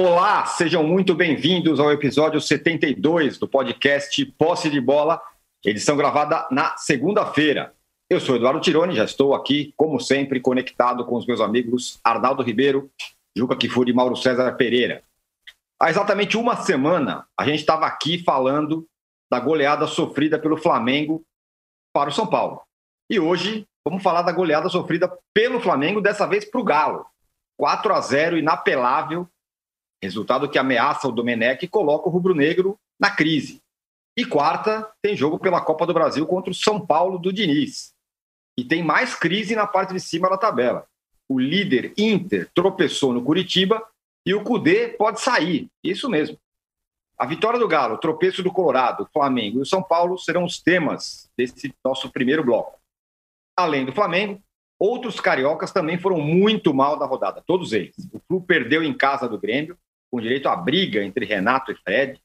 [0.00, 5.20] Olá, sejam muito bem-vindos ao episódio 72 do podcast Posse de Bola,
[5.64, 7.74] edição gravada na segunda-feira.
[8.08, 12.44] Eu sou Eduardo Tironi, já estou aqui, como sempre, conectado com os meus amigos Arnaldo
[12.44, 12.88] Ribeiro,
[13.36, 15.02] Juca Kifuri e Mauro César Pereira.
[15.82, 18.86] Há exatamente uma semana, a gente estava aqui falando
[19.28, 21.24] da goleada sofrida pelo Flamengo
[21.92, 22.62] para o São Paulo.
[23.10, 27.04] E hoje vamos falar da goleada sofrida pelo Flamengo, dessa vez para o Galo.
[27.56, 29.28] 4 a 0 inapelável,
[30.02, 33.60] resultado que ameaça o Domenech e coloca o rubro-negro na crise.
[34.16, 37.92] E quarta, tem jogo pela Copa do Brasil contra o São Paulo do Diniz.
[38.58, 40.86] E tem mais crise na parte de cima da tabela.
[41.28, 43.80] O líder Inter tropeçou no Curitiba
[44.26, 45.68] e o Cudê pode sair.
[45.84, 46.36] Isso mesmo.
[47.16, 50.60] A vitória do Galo, o tropeço do Colorado, Flamengo e o São Paulo serão os
[50.60, 52.78] temas desse nosso primeiro bloco.
[53.56, 54.40] Além do Flamengo,
[54.78, 57.96] outros cariocas também foram muito mal da rodada, todos eles.
[58.12, 59.76] O Flu perdeu em casa do Grêmio,
[60.10, 62.20] com direito à briga entre Renato e Fred.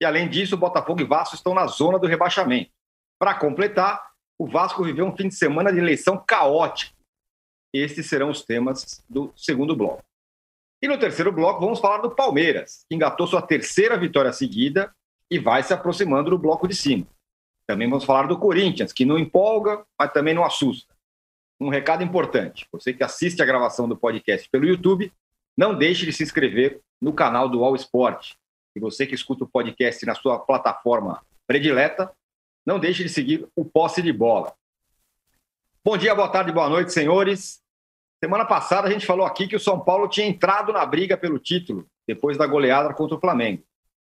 [0.00, 2.70] E além disso, Botafogo e Vasco estão na zona do rebaixamento.
[3.18, 6.94] Para completar, o Vasco viveu um fim de semana de eleição caótico.
[7.72, 10.02] Estes serão os temas do segundo bloco.
[10.82, 14.94] E no terceiro bloco, vamos falar do Palmeiras, que engatou sua terceira vitória seguida
[15.30, 17.06] e vai se aproximando do bloco de cima.
[17.66, 20.94] Também vamos falar do Corinthians, que não empolga, mas também não assusta.
[21.60, 25.12] Um recado importante: você que assiste a gravação do podcast pelo YouTube,
[25.56, 28.34] não deixe de se inscrever no canal do All Sport.
[28.74, 32.12] E você que escuta o podcast na sua plataforma predileta,
[32.64, 34.52] não deixe de seguir o Posse de Bola.
[35.82, 37.62] Bom dia, boa tarde, boa noite, senhores.
[38.22, 41.38] Semana passada a gente falou aqui que o São Paulo tinha entrado na briga pelo
[41.38, 43.62] título depois da goleada contra o Flamengo.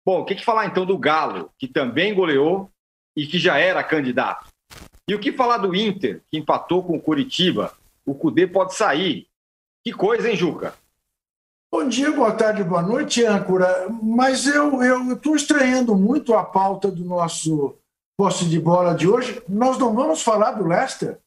[0.04, 2.70] Bom, o que, que falar então do Galo, que também goleou
[3.16, 4.48] e que já era candidato?
[5.08, 7.76] E o que falar do Inter, que empatou com o Curitiba?
[8.04, 9.26] O Cudê pode sair.
[9.84, 10.74] Que coisa, hein, Juca?
[11.78, 13.86] Bom dia, boa tarde, boa noite, âncora.
[14.02, 17.76] Mas eu estou estranhando muito a pauta do nosso
[18.16, 19.42] posse de bola de hoje.
[19.46, 21.18] Nós não vamos falar do Leicester?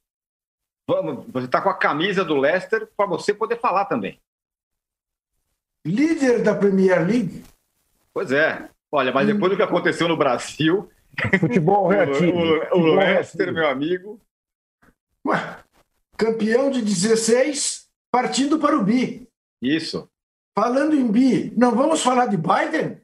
[0.90, 4.20] Vamos, você está com a camisa do Leicester para você poder falar também.
[5.86, 7.44] Líder da Premier League?
[8.12, 8.72] Pois é.
[8.92, 10.90] Olha, mas depois do que aconteceu no Brasil.
[11.40, 12.40] Futebol reativo.
[12.40, 14.20] O, o, o Leicester, meu amigo.
[15.28, 15.60] Ué,
[16.18, 19.30] campeão de 16, partindo para o bi.
[19.62, 20.09] Isso.
[20.62, 23.02] Falando em bi, não vamos falar de Biden?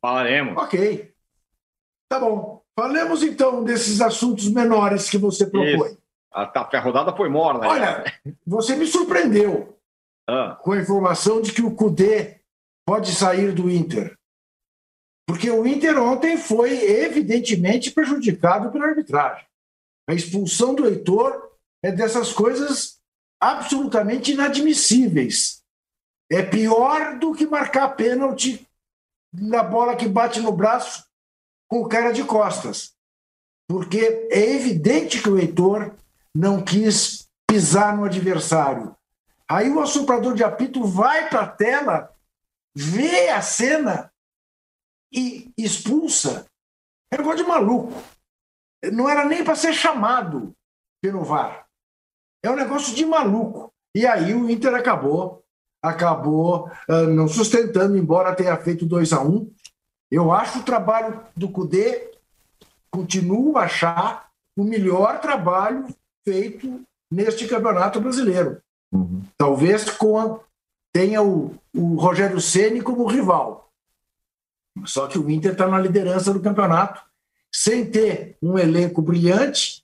[0.00, 0.56] Falaremos.
[0.56, 1.12] Ok.
[2.08, 2.62] Tá bom.
[2.74, 5.98] Falemos então desses assuntos menores que você propõe.
[6.32, 7.68] A, a, rodada foi morna.
[7.68, 8.04] Olha,
[8.46, 9.78] você me surpreendeu
[10.26, 10.58] ah.
[10.62, 12.40] com a informação de que o Cudê
[12.86, 14.16] pode sair do Inter.
[15.28, 19.44] Porque o Inter ontem foi evidentemente prejudicado pela arbitragem.
[20.08, 21.50] A expulsão do Heitor
[21.84, 22.98] é dessas coisas
[23.38, 25.55] absolutamente inadmissíveis.
[26.30, 28.66] É pior do que marcar pênalti
[29.32, 31.06] na bola que bate no braço
[31.68, 32.94] com o cara de costas.
[33.68, 35.94] Porque é evidente que o Heitor
[36.34, 38.96] não quis pisar no adversário.
[39.48, 42.14] Aí o assoprador de apito vai para a tela,
[42.74, 44.12] vê a cena
[45.12, 46.46] e expulsa.
[47.10, 48.02] É um negócio de maluco.
[48.92, 50.54] Não era nem para ser chamado
[51.00, 51.66] pelo VAR.
[52.42, 53.72] É um negócio de maluco.
[53.94, 55.44] E aí o Inter acabou,
[55.88, 59.50] acabou uh, não sustentando, embora tenha feito 2 a 1 um,
[60.10, 62.10] eu acho o trabalho do CUDE,
[62.90, 65.86] continuo a achar o melhor trabalho
[66.24, 66.80] feito
[67.10, 68.60] neste campeonato brasileiro.
[68.92, 69.22] Uhum.
[69.36, 70.40] Talvez com a,
[70.92, 73.70] tenha o, o Rogério Ceni como rival.
[74.84, 77.02] Só que o Inter está na liderança do campeonato,
[77.52, 79.82] sem ter um elenco brilhante,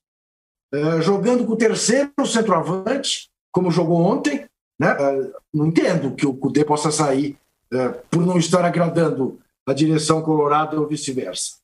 [0.75, 4.47] uh, jogando com o terceiro centroavante, como jogou ontem.
[4.83, 4.95] Né?
[4.95, 7.39] Uh, não entendo que o Cudê possa sair
[7.73, 11.59] uh, por não estar agradando a direção colorada ou vice-versa.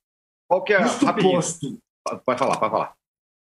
[0.49, 1.35] Qual que é Isto rapidinho.
[1.35, 1.79] posto.
[2.25, 2.93] Pode falar, pode falar.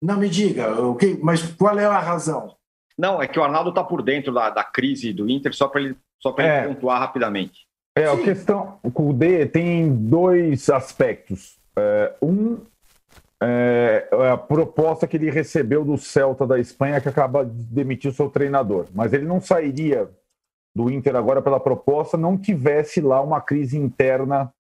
[0.01, 2.55] Não me diga, okay, mas qual é a razão?
[2.97, 5.81] Não, é que o Arnaldo está por dentro da, da crise do Inter, só para
[5.81, 6.65] ele, só é.
[6.65, 7.67] ele pontuar rapidamente.
[7.95, 11.59] É, a questão, o D tem dois aspectos.
[11.77, 12.57] É, um
[13.41, 18.11] é, é a proposta que ele recebeu do Celta da Espanha, que acaba de demitir
[18.11, 18.87] o seu treinador.
[18.93, 20.09] Mas ele não sairia
[20.77, 24.53] do Inter agora pela proposta não tivesse lá uma crise interna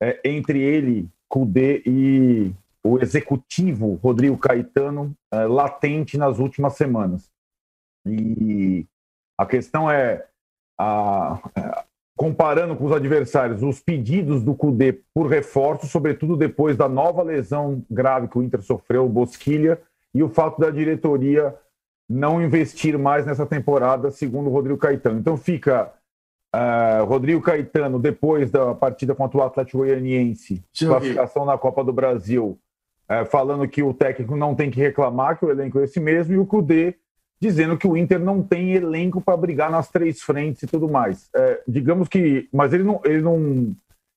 [0.00, 7.28] é, entre ele, Cudê e o executivo Rodrigo Caetano é, latente nas últimas semanas.
[8.06, 8.86] E
[9.36, 10.26] a questão é,
[10.78, 11.84] a, a,
[12.18, 17.80] comparando com os adversários, os pedidos do Cudê por reforço, sobretudo depois da nova lesão
[17.88, 19.80] grave que o Inter sofreu, o Bosquilha,
[20.12, 21.54] e o fato da diretoria
[22.10, 25.20] não investir mais nessa temporada, segundo o Rodrigo Caetano.
[25.20, 25.92] Então fica
[26.48, 32.58] Uh, Rodrigo Caetano, depois da partida contra o Atlético Goianiense, classificação na Copa do Brasil,
[33.04, 36.32] uh, falando que o técnico não tem que reclamar, que o elenco é esse mesmo,
[36.32, 36.96] e o Cudê
[37.40, 41.30] dizendo que o Inter não tem elenco para brigar nas três frentes e tudo mais.
[41.36, 42.48] Uh, digamos que.
[42.52, 43.76] Mas ele não, ele, não,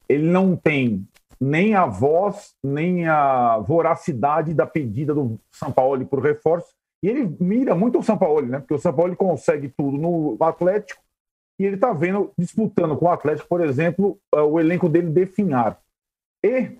[0.09, 1.07] ele não tem
[1.39, 6.69] nem a voz, nem a voracidade da pedida do São Paulo por reforço.
[7.03, 8.59] E ele mira muito o São Paulo, né?
[8.59, 11.01] Porque o São Paulo consegue tudo no Atlético
[11.61, 15.79] e ele está vendo, disputando com o Atlético, por exemplo, eh, o elenco dele definhar.
[16.43, 16.71] E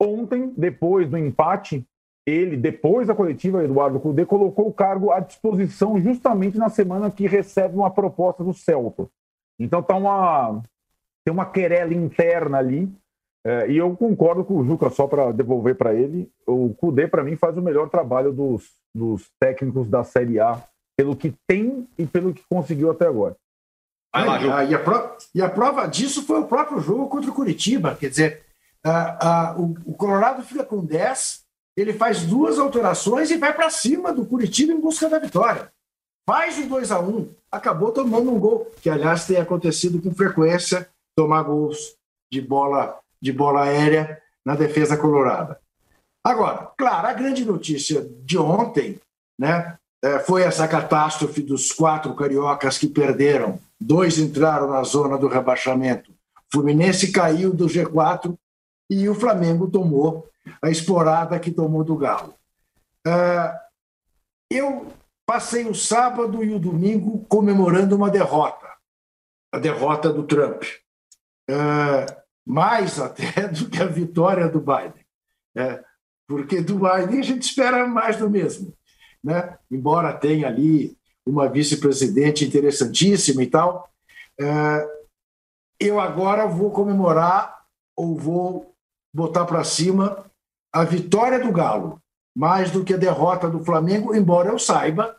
[0.00, 1.86] ontem, depois do empate,
[2.26, 7.26] ele, depois da coletiva, Eduardo Cudê, colocou o cargo à disposição justamente na semana que
[7.26, 9.08] recebe uma proposta do Celta.
[9.58, 10.62] Então tá uma,
[11.24, 12.92] tem uma querela interna ali.
[13.44, 16.30] É, e eu concordo com o Juca, só para devolver para ele.
[16.46, 20.62] O Cudê, para mim, faz o melhor trabalho dos, dos técnicos da Série A,
[20.96, 23.36] pelo que tem e pelo que conseguiu até agora.
[24.14, 27.96] Lá, e, a prova, e, a prova, disso foi o próprio jogo contra o Curitiba.
[27.96, 28.42] Quer dizer,
[29.56, 31.41] o, o, Colorado fica com 10,
[31.76, 35.72] ele faz duas alterações e vai para cima do Curitiba em busca da vitória.
[36.26, 40.88] Faz o 2 a 1 acabou tomando um gol, que aliás tem acontecido com frequência,
[41.14, 41.94] tomar gols
[42.32, 45.60] de bola, de bola aérea na defesa colorada.
[46.24, 48.98] Agora, claro, a grande notícia de ontem
[49.38, 55.26] né, é, foi essa catástrofe dos quatro cariocas que perderam dois entraram na zona do
[55.26, 56.10] rebaixamento.
[56.10, 56.14] O
[56.52, 58.34] Fluminense caiu do G4
[58.88, 60.28] e o Flamengo tomou
[60.62, 62.34] a esporada que tomou do Galo.
[63.06, 63.58] Uh,
[64.50, 64.92] eu
[65.26, 68.68] passei o sábado e o domingo comemorando uma derrota,
[69.52, 70.62] a derrota do Trump,
[71.50, 75.04] uh, mais até do que a vitória do Biden,
[75.56, 75.84] uh,
[76.28, 78.72] porque do Biden a gente espera mais do mesmo,
[79.22, 79.58] né?
[79.70, 83.88] Embora tenha ali uma vice-presidente interessantíssima e tal.
[84.40, 84.88] É,
[85.78, 87.64] eu agora vou comemorar
[87.96, 88.74] ou vou
[89.14, 90.24] botar para cima
[90.72, 92.00] a vitória do Galo,
[92.34, 95.16] mais do que a derrota do Flamengo, embora eu saiba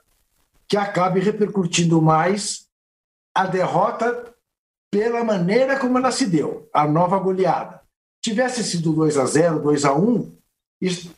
[0.68, 2.68] que acabe repercutindo mais
[3.36, 4.34] a derrota
[4.92, 7.82] pela maneira como ela se deu, a nova goleada.
[8.24, 10.36] Tivesse sido 2 a 0, 2 a 1,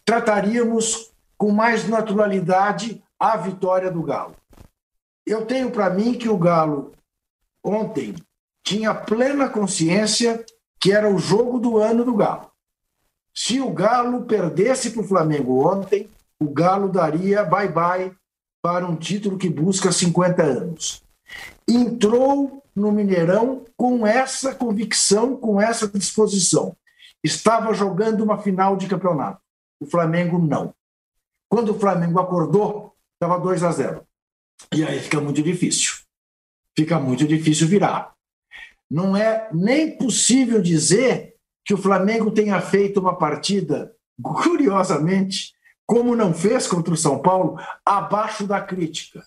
[0.03, 4.35] trataríamos com mais naturalidade a vitória do Galo.
[5.25, 6.91] Eu tenho para mim que o Galo
[7.63, 8.15] ontem
[8.63, 10.43] tinha plena consciência
[10.79, 12.51] que era o jogo do ano do Galo.
[13.37, 16.09] Se o Galo perdesse para o Flamengo ontem,
[16.39, 18.15] o Galo daria bye-bye
[18.61, 21.03] para um título que busca 50 anos.
[21.67, 26.75] Entrou no Mineirão com essa convicção, com essa disposição.
[27.23, 29.41] Estava jogando uma final de campeonato.
[29.79, 30.73] O Flamengo não.
[31.49, 34.07] Quando o Flamengo acordou, estava 2 a 0.
[34.73, 35.95] E aí fica muito difícil.
[36.77, 38.13] Fica muito difícil virar.
[38.89, 41.34] Não é nem possível dizer
[41.65, 43.91] que o Flamengo tenha feito uma partida,
[44.21, 49.25] curiosamente, como não fez contra o São Paulo, abaixo da crítica.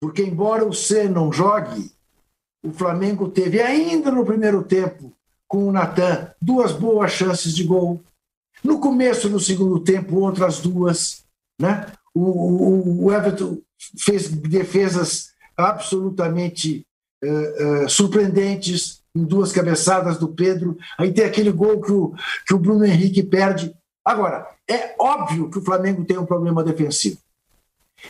[0.00, 1.90] Porque, embora o C não jogue,
[2.62, 5.12] o Flamengo teve ainda no primeiro tempo,
[5.48, 8.02] com o Natan, duas boas chances de gol.
[8.62, 11.24] No começo, no segundo tempo, outras duas.
[11.58, 11.86] Né?
[12.14, 13.58] O, o, o Everton
[13.98, 16.86] fez defesas absolutamente
[17.22, 20.76] uh, uh, surpreendentes em duas cabeçadas do Pedro.
[20.98, 22.14] Aí tem aquele gol que o,
[22.46, 23.74] que o Bruno Henrique perde.
[24.04, 27.18] Agora, é óbvio que o Flamengo tem um problema defensivo.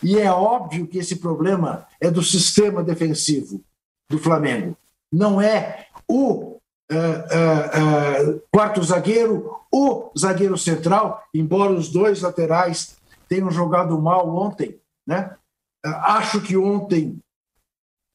[0.02, 3.62] E é óbvio que esse problema é do sistema defensivo
[4.08, 4.76] do Flamengo.
[5.12, 6.58] Não é o
[6.90, 12.96] uh, uh, uh, quarto zagueiro, o zagueiro central, embora os dois laterais
[13.28, 15.36] tenham jogado mal ontem, né?
[15.84, 17.18] Acho que ontem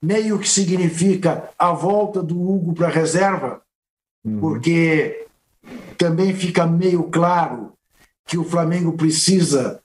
[0.01, 3.61] meio que significa a volta do Hugo para a reserva,
[4.23, 4.39] uhum.
[4.39, 5.27] porque
[5.97, 7.73] também fica meio claro
[8.25, 9.81] que o Flamengo precisa,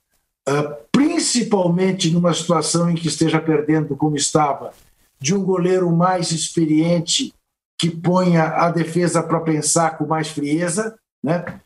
[0.93, 4.73] principalmente numa situação em que esteja perdendo como estava,
[5.19, 7.33] de um goleiro mais experiente
[7.79, 11.61] que ponha a defesa para pensar com mais frieza, né?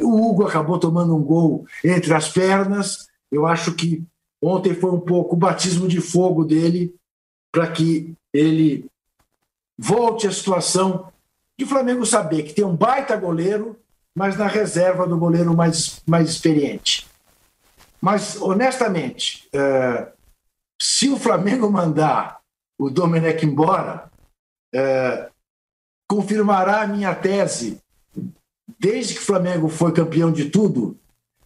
[0.00, 3.08] o Hugo acabou tomando um gol entre as pernas.
[3.30, 4.06] Eu acho que
[4.44, 6.94] Ontem foi um pouco o batismo de fogo dele
[7.54, 8.84] para que ele
[9.78, 11.12] volte à situação
[11.56, 13.78] de Flamengo saber que tem um baita goleiro,
[14.12, 17.06] mas na reserva do goleiro mais, mais experiente.
[18.02, 20.12] Mas, honestamente, é,
[20.82, 22.40] se o Flamengo mandar
[22.76, 24.10] o Domenech embora,
[24.74, 25.30] é,
[26.10, 27.80] confirmará a minha tese,
[28.80, 30.98] desde que o Flamengo foi campeão de tudo,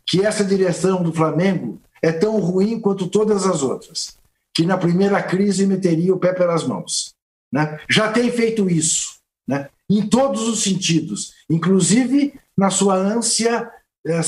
[0.06, 4.17] que essa direção do Flamengo é tão ruim quanto todas as outras,
[4.58, 7.14] que na primeira crise meteria o pé pelas mãos.
[7.52, 13.70] né, já tem feito isso, né, em todos os sentidos, inclusive na sua ânsia
[14.04, 14.20] é,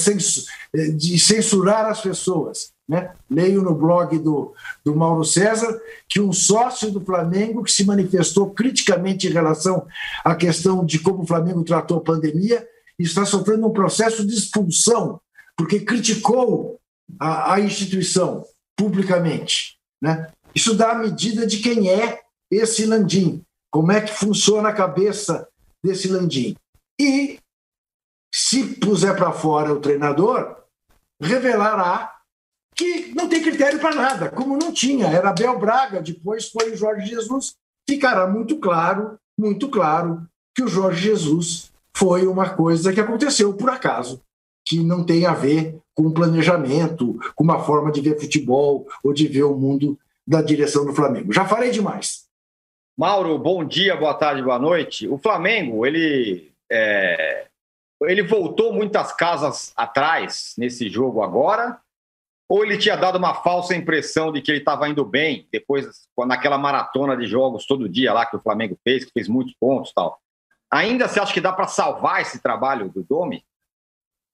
[0.93, 2.71] de censurar as pessoas.
[2.89, 3.13] Né?
[3.29, 5.77] Leio no blog do, do Mauro César
[6.09, 9.85] que um sócio do Flamengo que se manifestou criticamente em relação
[10.25, 12.65] à questão de como o Flamengo tratou a pandemia
[12.97, 15.21] está sofrendo um processo de expulsão,
[15.57, 16.79] porque criticou
[17.19, 18.45] a, a instituição
[18.77, 19.80] publicamente.
[20.00, 20.30] Né?
[20.54, 25.49] Isso dá a medida de quem é esse Landim, como é que funciona a cabeça
[25.83, 26.57] desse Landim.
[27.00, 27.38] E,
[28.35, 30.57] se puser para fora o treinador,
[31.21, 32.16] revelará
[32.75, 35.07] que não tem critério para nada, como não tinha.
[35.07, 37.54] Era Abel Braga, depois foi o Jorge Jesus.
[37.88, 43.69] Ficará muito claro, muito claro, que o Jorge Jesus foi uma coisa que aconteceu por
[43.71, 44.23] acaso,
[44.71, 49.27] que não tem a ver com planejamento, com uma forma de ver futebol ou de
[49.27, 51.33] ver o mundo da direção do Flamengo.
[51.33, 52.29] Já falei demais.
[52.97, 55.09] Mauro, bom dia, boa tarde, boa noite.
[55.09, 57.49] O Flamengo, ele é...
[58.03, 61.81] ele voltou muitas casas atrás nesse jogo agora
[62.49, 66.59] ou ele tinha dado uma falsa impressão de que ele estava indo bem, depois, naquela
[66.59, 70.21] maratona de jogos todo dia lá que o Flamengo fez, que fez muitos pontos tal.
[70.71, 73.45] Ainda você acha que dá para salvar esse trabalho do Domi?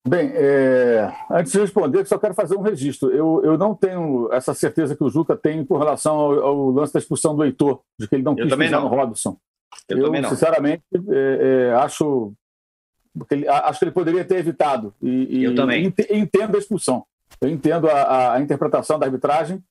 [0.09, 1.13] Bem, é...
[1.31, 3.11] antes de responder, só quero fazer um registro.
[3.11, 6.93] Eu, eu não tenho essa certeza que o Juca tem com relação ao, ao lance
[6.93, 9.37] da expulsão do Heitor, de que ele não eu quis pisar no Robson.
[9.89, 10.31] Eu, eu também não.
[10.31, 12.33] sinceramente, é, é, acho,
[13.29, 14.95] que ele, acho que ele poderia ter evitado.
[15.03, 15.93] E, eu e, também.
[16.11, 17.05] Entendo a expulsão.
[17.41, 19.63] Eu entendo a, a interpretação da arbitragem.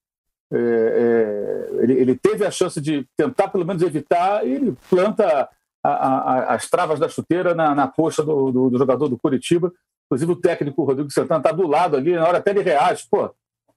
[0.52, 5.50] É, é, ele, ele, teve a chance de tentar, pelo menos, evitar, e ele planta
[5.84, 9.72] a, a, as travas da chuteira na, na coxa do, do, do, jogador do Curitiba.
[10.06, 13.08] Inclusive, o técnico Rodrigo Santana está do lado ali, na hora até ele reage.
[13.10, 13.30] Pô,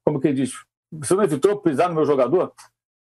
[0.05, 0.53] como quem diz,
[0.93, 2.53] você não evitou pisar no meu jogador?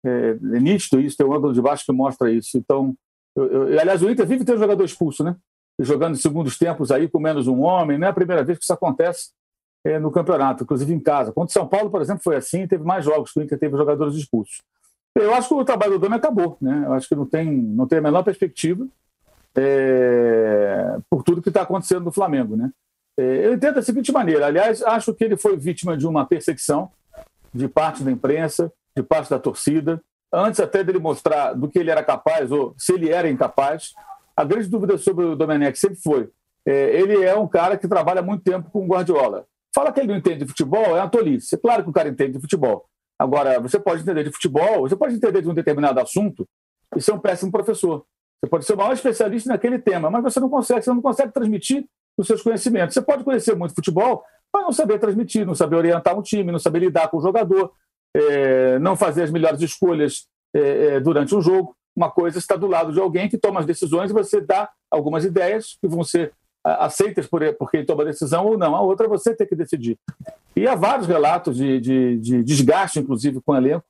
[0.06, 2.58] É, é nítido isso, tem um ângulo de baixo que mostra isso.
[2.58, 2.96] Então,
[3.36, 5.36] eu, eu, aliás, o Inter vive tendo jogador expulso, né?
[5.80, 7.98] jogando em segundos tempos aí com menos um homem.
[7.98, 9.32] Não é a primeira vez que isso acontece
[9.86, 11.32] é, no campeonato, inclusive em casa.
[11.32, 13.78] Contra o São Paulo, por exemplo, foi assim, teve mais jogos que o Inter teve
[13.78, 14.62] jogadores expulsos.
[15.16, 16.84] Eu acho que o trabalho do Dami acabou, né?
[16.86, 18.88] Eu acho que não tem, não tem a menor perspectiva
[19.56, 22.72] é, por tudo que está acontecendo no Flamengo, né?
[23.18, 26.92] É, eu entendo da seguinte maneira, aliás, acho que ele foi vítima de uma perseguição
[27.54, 31.90] de parte da imprensa, de parte da torcida, antes até dele mostrar do que ele
[31.90, 33.94] era capaz ou se ele era incapaz.
[34.36, 36.30] A grande dúvida sobre o Domenech sempre foi,
[36.66, 39.46] é, ele é um cara que trabalha muito tempo com o Guardiola.
[39.74, 41.56] Fala que ele não entende de futebol, é uma tolice.
[41.56, 42.86] É claro que o cara entende de futebol.
[43.18, 46.48] Agora, você pode entender de futebol, você pode entender de um determinado assunto
[46.96, 48.06] e ser um péssimo professor.
[48.40, 51.32] Você pode ser o maior especialista naquele tema, mas você não consegue, você não consegue
[51.32, 52.94] transmitir os seus conhecimentos.
[52.94, 56.60] Você pode conhecer muito futebol, mas não saber transmitir, não saber orientar um time, não
[56.60, 57.72] saber lidar com o jogador,
[58.16, 61.76] é, não fazer as melhores escolhas é, é, durante um jogo.
[61.96, 65.26] Uma coisa está do lado de alguém que toma as decisões e você dá algumas
[65.26, 66.34] ideias que vão ser
[66.64, 68.76] aceitas por, por quem toma a decisão ou não.
[68.76, 69.98] A outra é você ter que decidir.
[70.56, 73.86] E há vários relatos de, de, de desgaste, inclusive, com o elenco,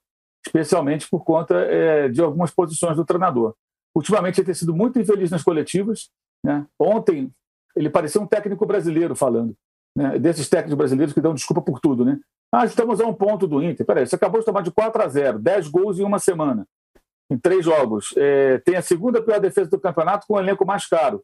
[0.46, 3.56] especialmente por conta é, de algumas posições do treinador.
[3.96, 6.10] Ultimamente, ele tem sido muito infeliz nas coletivas.
[6.44, 6.66] Né?
[6.80, 7.32] Ontem,
[7.78, 9.56] ele parecia um técnico brasileiro falando,
[9.96, 10.18] né?
[10.18, 12.04] desses técnicos brasileiros que dão desculpa por tudo.
[12.04, 12.20] Né?
[12.52, 13.86] Ah, estamos a um ponto do Inter.
[13.86, 16.68] Peraí, você acabou de tomar de 4 a 0, 10 gols em uma semana,
[17.30, 18.14] em três jogos.
[18.18, 21.24] É, tem a segunda pior defesa do campeonato com o elenco mais caro.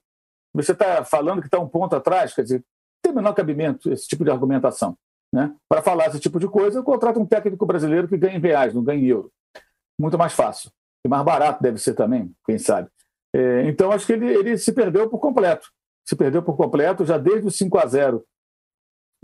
[0.53, 2.63] Você está falando que está um ponto atrás, quer dizer,
[3.01, 4.95] tem o menor cabimento esse tipo de argumentação.
[5.33, 5.51] Né?
[5.67, 8.73] Para falar esse tipo de coisa, eu contrato um técnico brasileiro que ganha em reais,
[8.73, 9.31] não ganha em euro.
[9.99, 10.69] Muito mais fácil.
[11.05, 12.87] E mais barato deve ser também, quem sabe.
[13.35, 15.67] É, então, acho que ele, ele se perdeu por completo.
[16.05, 18.23] Se perdeu por completo, já desde os 5 a 0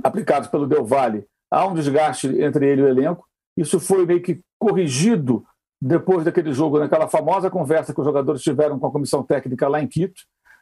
[0.03, 3.27] aplicados pelo Del Valle, há um desgaste entre ele e o elenco.
[3.57, 5.45] Isso foi meio que corrigido
[5.81, 9.81] depois daquele jogo, naquela famosa conversa que os jogadores tiveram com a comissão técnica lá
[9.81, 10.21] em Quito,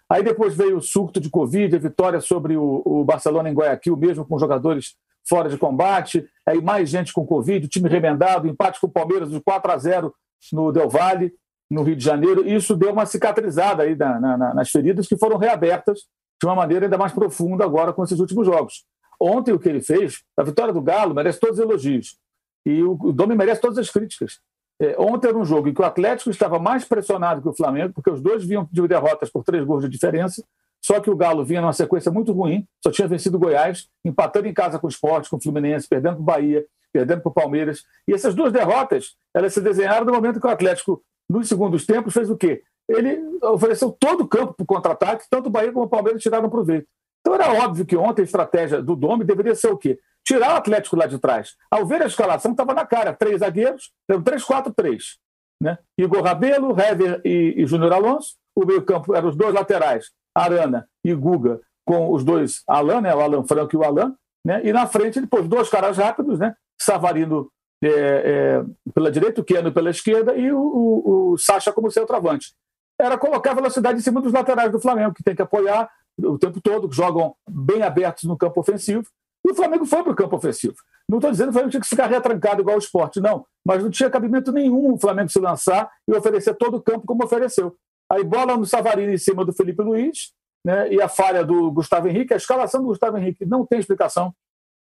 [0.09, 3.97] Aí depois veio o surto de Covid, a vitória sobre o, o Barcelona em Guayaquil,
[3.97, 4.95] mesmo com jogadores
[5.27, 9.29] fora de combate, aí mais gente com Covid, o time remendado, empate com o Palmeiras
[9.29, 10.15] de 4 a 0
[10.53, 11.33] no Del Valle,
[11.69, 12.47] no Rio de Janeiro.
[12.47, 16.01] Isso deu uma cicatrizada aí na, na, nas feridas que foram reabertas
[16.39, 18.85] de uma maneira ainda mais profunda agora com esses últimos jogos.
[19.19, 22.17] Ontem o que ele fez, a vitória do Galo merece todos os elogios.
[22.65, 24.39] E o, o Domi merece todas as críticas.
[24.79, 27.93] É, ontem era um jogo em que o Atlético estava mais pressionado que o Flamengo,
[27.93, 30.43] porque os dois vinham de derrotas por três gols de diferença,
[30.79, 34.47] só que o Galo vinha numa sequência muito ruim, só tinha vencido o Goiás, empatando
[34.47, 37.33] em casa com o Esporte, com o Fluminense, perdendo para o Bahia, perdendo para o
[37.33, 37.83] Palmeiras.
[38.07, 42.13] E essas duas derrotas, elas se desenharam no momento que o Atlético, nos segundos tempos,
[42.13, 42.63] fez o quê?
[42.89, 46.49] Ele ofereceu todo o campo para o contra-ataque, tanto o Bahia como o Palmeiras tiraram
[46.49, 46.87] proveito.
[47.19, 49.99] Então era óbvio que ontem a estratégia do Dome deveria ser o quê?
[50.25, 51.55] Tirar o Atlético lá de trás.
[51.69, 53.13] Ao ver a escalação, estava na cara.
[53.13, 55.17] Três zagueiros, 3-4-3.
[55.61, 55.77] né?
[55.97, 58.35] Igor Rabelo, Hever e, e Júnior Alonso.
[58.55, 63.13] O meio-campo eram os dois laterais, Arana e Guga, com os dois Alan, né?
[63.13, 64.15] o Alan Franco e o Alan.
[64.45, 64.61] Né?
[64.63, 66.55] E na frente ele pôs dois caras rápidos, né?
[66.81, 67.51] Savarino
[67.83, 72.53] é, é, pela direita, o Keno pela esquerda e o, o, o Sacha como centroavante.
[72.99, 76.59] Era colocar velocidade em cima dos laterais do Flamengo, que tem que apoiar o tempo
[76.59, 79.03] todo, que jogam bem abertos no campo ofensivo.
[79.45, 80.75] E o Flamengo foi para o campo ofensivo.
[81.07, 83.45] Não estou dizendo que o Flamengo tinha que ficar retrancado igual o esporte, não.
[83.63, 87.23] Mas não tinha cabimento nenhum o Flamengo se lançar e oferecer todo o campo como
[87.23, 87.75] ofereceu.
[88.11, 90.33] Aí bola no Savarino em cima do Felipe Luiz,
[90.65, 94.33] né, e a falha do Gustavo Henrique, a escalação do Gustavo Henrique não tem explicação.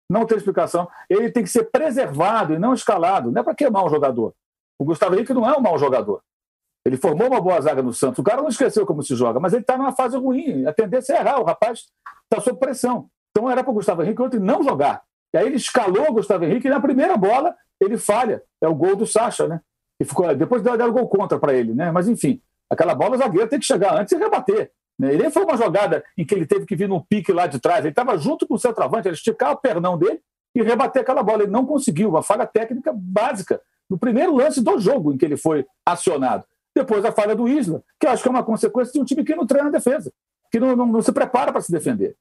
[0.09, 0.89] Não tem explicação.
[1.09, 3.31] Ele tem que ser preservado e não escalado.
[3.31, 4.35] Não é para queimar um jogador.
[4.79, 6.23] O Gustavo Henrique não é um mau jogador.
[6.85, 8.19] Ele formou uma boa zaga no Santos.
[8.21, 10.65] O cara não esqueceu como se joga, mas ele está numa fase ruim.
[10.67, 11.41] A tendência é errar.
[11.41, 11.87] O rapaz
[12.31, 13.09] está sob pressão.
[13.31, 15.03] Então era para o Gustavo Henrique ontem não jogar.
[15.35, 18.43] E aí ele escalou o Gustavo Henrique e na primeira bola ele falha.
[18.61, 19.61] É o gol do Sacha, né?
[20.01, 21.91] E ficou, depois deram gol contra para ele, né?
[21.91, 24.71] Mas enfim, aquela bola o zagueiro tem que chegar antes e rebater.
[24.99, 25.09] Né?
[25.09, 27.59] Ele nem foi uma jogada em que ele teve que vir num pique lá de
[27.59, 27.81] trás.
[27.81, 30.21] Ele estava junto com o centroavante, ele esticar o pernão dele
[30.55, 31.43] e rebater aquela bola.
[31.43, 35.37] Ele não conseguiu, uma falha técnica básica no primeiro lance do jogo em que ele
[35.37, 36.45] foi acionado.
[36.75, 39.25] Depois a falha do Isla, que eu acho que é uma consequência de um time
[39.25, 40.13] que não treina a defesa,
[40.51, 42.17] que não, não, não se prepara para se defender.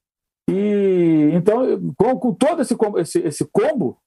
[0.48, 3.98] E então, com, com todo esse, esse, esse combo,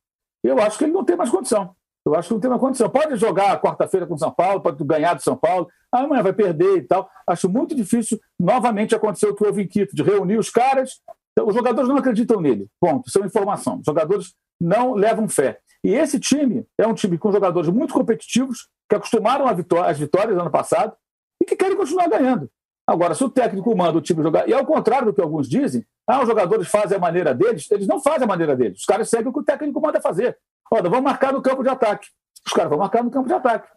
[0.44, 1.76] eu acho que ele não tem mais condição.
[2.14, 2.90] Eu acho que não tem mais condição.
[2.90, 6.82] Pode jogar quarta-feira com São Paulo, pode ganhar do São Paulo, amanhã vai perder e
[6.82, 7.10] tal.
[7.28, 11.02] Acho muito difícil novamente acontecer o que houve em Quito, de reunir os caras.
[11.42, 12.68] Os jogadores não acreditam nele.
[12.80, 13.08] Ponto.
[13.08, 13.80] Isso é uma informação.
[13.80, 15.60] Os jogadores não levam fé.
[15.84, 20.52] E esse time é um time com jogadores muito competitivos, que acostumaram às vitórias ano
[20.52, 20.94] passado
[21.42, 22.50] e que querem continuar ganhando.
[22.90, 25.86] Agora, se o técnico manda o time jogar, e ao contrário do que alguns dizem,
[26.08, 28.80] ah, os jogadores fazem a maneira deles, eles não fazem a maneira deles.
[28.80, 30.36] Os caras seguem o que o técnico manda fazer.
[30.72, 32.08] Olha, vamos marcar no campo de ataque.
[32.46, 33.70] Os caras vão marcar no campo de ataque.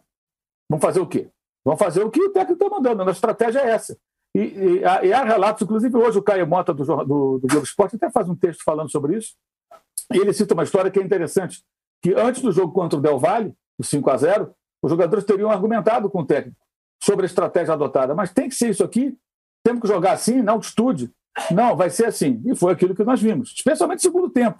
[0.69, 1.29] Vão fazer o quê?
[1.65, 3.03] Vão fazer o que o técnico está mandando.
[3.03, 3.97] A estratégia é essa.
[4.35, 7.95] E, e, e, há relatos, inclusive hoje o Caio Mota do, do, do Globo Esporte
[7.95, 9.35] até faz um texto falando sobre isso.
[10.11, 11.63] E ele cita uma história que é interessante,
[12.01, 15.49] que antes do jogo contra o Del Valle, o 5 a 0 os jogadores teriam
[15.49, 16.57] argumentado com o técnico
[17.01, 18.13] sobre a estratégia adotada.
[18.13, 19.17] Mas tem que ser isso aqui?
[19.63, 21.09] Temos que jogar assim, na altitude?
[21.51, 22.41] Não, vai ser assim.
[22.45, 24.59] E foi aquilo que nós vimos, especialmente no segundo tempo.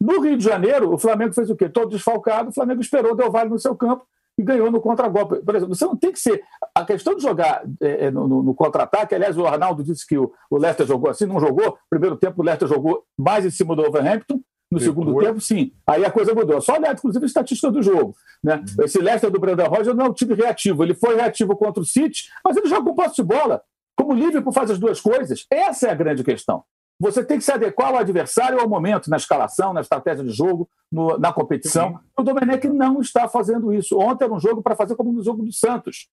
[0.00, 1.68] No Rio de Janeiro, o Flamengo fez o quê?
[1.68, 4.06] Todo desfalcado, o Flamengo esperou o Del Valle no seu campo
[4.38, 5.36] e ganhou no contra-golpe.
[5.44, 6.42] Por exemplo, você não tem que ser.
[6.74, 10.16] A questão de jogar é, é no, no, no contra-ataque, aliás, o Arnaldo disse que
[10.16, 11.76] o, o Leicester jogou assim, não jogou.
[11.90, 14.40] Primeiro tempo, o Leicester jogou mais em cima do Overhampton.
[14.72, 15.72] No segundo tempo, sim.
[15.84, 16.60] Aí a coisa mudou.
[16.60, 18.14] Só olhar, inclusive, a estatística do jogo.
[18.42, 18.54] Né?
[18.54, 18.84] Uhum.
[18.84, 20.84] Esse Leicester do Brendan Rodgers não é um time reativo.
[20.84, 23.60] Ele foi reativo contra o City, mas ele joga com posse de bola.
[23.96, 26.62] Como o Liverpool faz as duas coisas, essa é a grande questão.
[27.00, 30.68] Você tem que se adequar ao adversário ao momento, na escalação, na estratégia de jogo,
[30.92, 31.92] no, na competição.
[31.92, 31.98] Sim.
[32.18, 33.98] O Domenech não está fazendo isso.
[33.98, 36.08] Ontem era um jogo para fazer como no jogo do Santos,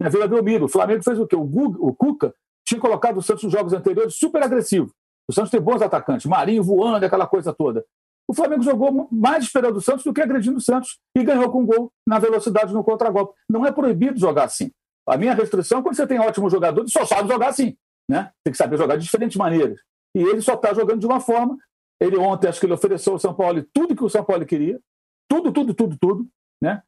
[0.00, 0.64] na Vila Belmiro.
[0.64, 1.36] O Flamengo fez o quê?
[1.36, 2.34] O, Gug, o Cuca
[2.66, 4.92] tinha colocado o Santos nos jogos anteriores super agressivo.
[5.30, 7.84] O Santos tem bons atacantes, Marinho voando, aquela coisa toda.
[8.28, 11.64] O Flamengo jogou mais esperando o Santos do que agredindo o Santos e ganhou com
[11.64, 13.34] gol na velocidade no contra-golpe.
[13.48, 14.72] Não é proibido jogar assim.
[15.08, 17.76] A minha restrição é quando você tem ótimos jogadores, só sabe jogar assim.
[18.10, 18.30] Né?
[18.44, 19.78] Tem que saber jogar de diferentes maneiras
[20.14, 21.58] e ele só está jogando de uma forma.
[22.00, 24.80] Ele ontem, acho que ele ofereceu ao São Paulo tudo que o São Paulo queria,
[25.28, 26.28] tudo, tudo, tudo, tudo,
[26.60, 26.82] né?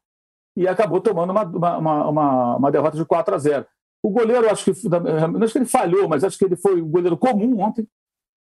[0.57, 3.65] E acabou tomando uma, uma, uma, uma derrota de 4 a 0.
[4.03, 6.85] O goleiro, acho que não acho que ele falhou, mas acho que ele foi o
[6.85, 7.87] goleiro comum ontem.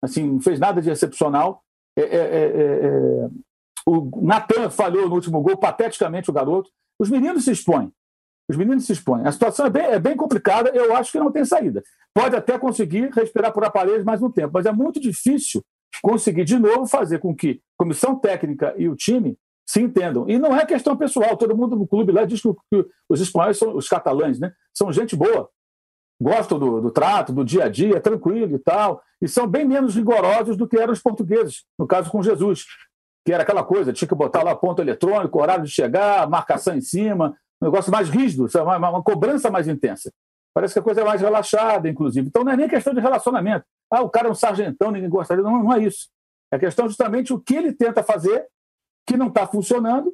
[0.03, 1.63] Assim, não fez nada de excepcional.
[1.95, 3.29] É, é, é, é, é
[3.85, 6.69] o Natan falhou no último gol, pateticamente o garoto.
[6.99, 7.91] Os meninos se expõem.
[8.49, 9.25] Os meninos se expõem.
[9.25, 11.83] A situação é bem, é bem complicada, eu acho que não tem saída.
[12.13, 15.63] Pode até conseguir respirar por aparelhos mais um tempo, mas é muito difícil
[16.01, 20.27] conseguir de novo fazer com que comissão técnica e o time se entendam.
[20.27, 23.75] E não é questão pessoal, todo mundo no clube lá diz que os espanhóis são
[23.75, 24.51] os catalães, né?
[24.73, 25.49] São gente boa,
[26.21, 29.95] gostam do, do, trato, do dia a dia, tranquilo e tal, e são bem menos
[29.95, 32.65] rigorosos do que eram os portugueses, no caso com Jesus,
[33.25, 36.81] que era aquela coisa, tinha que botar lá ponto eletrônico, horário de chegar, marcação em
[36.81, 40.11] cima, um negócio mais rígido, uma, uma cobrança mais intensa.
[40.53, 42.27] Parece que a coisa é mais relaxada, inclusive.
[42.27, 43.65] Então não é nem questão de relacionamento.
[43.89, 45.47] Ah, o cara é um sargentão, ninguém gosta dele.
[45.47, 46.09] Não, não é isso.
[46.51, 48.45] É questão justamente o que ele tenta fazer,
[49.07, 50.11] que não está funcionando,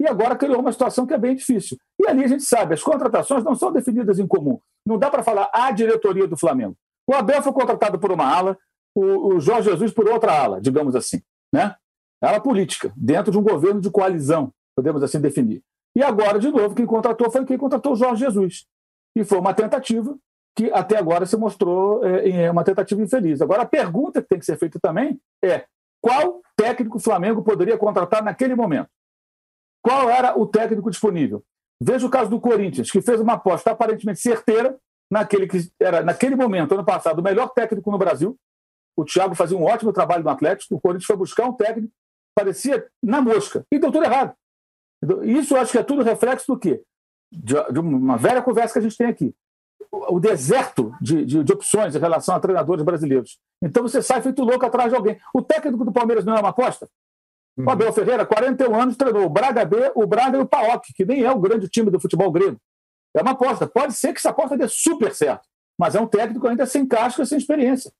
[0.00, 1.76] e agora criou uma situação que é bem difícil.
[2.00, 4.58] E ali a gente sabe, as contratações não são definidas em comum.
[4.86, 6.76] Não dá para falar a diretoria do Flamengo.
[7.06, 8.56] O Abel foi contratado por uma ala,
[8.94, 11.20] o, o Jorge Jesus por outra ala, digamos assim.
[11.52, 11.74] Né?
[12.22, 15.62] Ala política, dentro de um governo de coalizão, podemos assim definir.
[15.96, 18.66] E agora, de novo, quem contratou foi quem contratou o Jorge Jesus.
[19.16, 20.16] E foi uma tentativa
[20.56, 23.40] que até agora se mostrou é, uma tentativa infeliz.
[23.40, 25.64] Agora, a pergunta que tem que ser feita também é
[26.02, 28.88] qual técnico o Flamengo poderia contratar naquele momento?
[29.82, 31.42] Qual era o técnico disponível?
[31.82, 34.78] Veja o caso do Corinthians, que fez uma aposta aparentemente certeira
[35.10, 38.38] naquele que era, naquele momento, ano passado, o melhor técnico no Brasil.
[38.96, 40.74] O Thiago fazia um ótimo trabalho no Atlético.
[40.74, 41.92] O Corinthians foi buscar um técnico,
[42.34, 44.34] parecia na mosca, e deu tudo errado.
[45.22, 46.82] Isso eu acho que é tudo reflexo do quê?
[47.32, 49.34] De, uma velha conversa que a gente tem aqui.
[49.90, 53.38] O, o deserto de, de, de, opções em relação a treinadores brasileiros.
[53.62, 55.18] Então você sai feito louco atrás de alguém.
[55.34, 56.88] O técnico do Palmeiras não é uma aposta?
[57.56, 57.66] Uhum.
[57.66, 61.04] O Abel Ferreira, 41 anos, treinou o Braga B, o Braga e o Paok, que
[61.04, 62.58] nem é o grande time do futebol grego.
[63.14, 63.66] É uma aposta.
[63.66, 65.46] Pode ser que essa aposta dê super certo,
[65.78, 67.92] mas é um técnico ainda sem casca, sem experiência.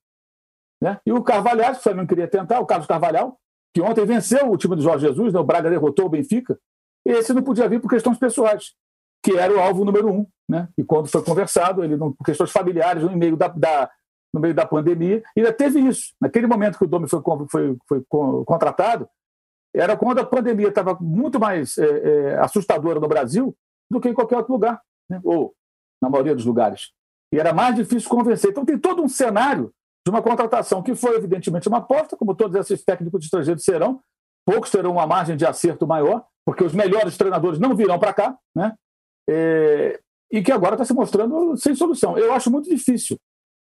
[0.80, 0.98] Né?
[1.04, 3.38] E o Carvalhal, que você não queria tentar, o Carlos Carvalhal,
[3.74, 5.40] que ontem venceu o time do Jorge Jesus, né?
[5.40, 6.58] o Braga derrotou o Benfica,
[7.04, 8.74] esse não podia vir por questões pessoais,
[9.22, 10.26] que era o alvo número um.
[10.48, 10.68] Né?
[10.76, 13.90] E quando foi conversado, ele por questões familiares, no meio da, da,
[14.34, 16.14] no meio da pandemia, ainda teve isso.
[16.20, 18.04] Naquele momento que o Domi foi, foi, foi
[18.44, 19.08] contratado,
[19.74, 23.56] era quando a pandemia estava muito mais é, é, assustadora no Brasil
[23.90, 25.20] do que em qualquer outro lugar, né?
[25.24, 25.54] ou
[26.02, 26.90] na maioria dos lugares.
[27.32, 28.50] E era mais difícil convencer.
[28.50, 29.72] Então tem todo um cenário
[30.04, 34.00] de uma contratação que foi, evidentemente, uma aposta, como todos esses técnicos estrangeiros serão.
[34.44, 38.38] Poucos terão uma margem de acerto maior, porque os melhores treinadores não virão para cá,
[38.54, 38.74] né?
[39.28, 40.00] É,
[40.30, 42.16] e que agora está se mostrando sem solução.
[42.16, 43.18] Eu acho muito difícil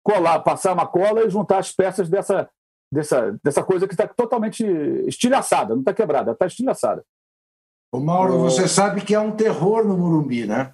[0.04, 2.50] colar, passar uma cola e juntar as peças dessa,
[2.92, 4.64] dessa, dessa coisa que está totalmente
[5.08, 7.04] estilhaçada, não está quebrada, está estilhaçada.
[7.92, 10.74] O Mauro, você sabe que é um terror no Morumbi, né?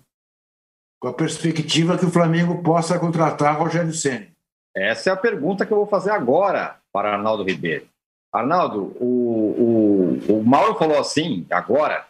[0.99, 4.27] Com a perspectiva que o Flamengo possa contratar Rogério Senna.
[4.75, 7.87] Essa é a pergunta que eu vou fazer agora para Arnaldo Ribeiro.
[8.33, 9.90] Arnaldo, o, o,
[10.29, 12.05] o Mauro falou assim, agora,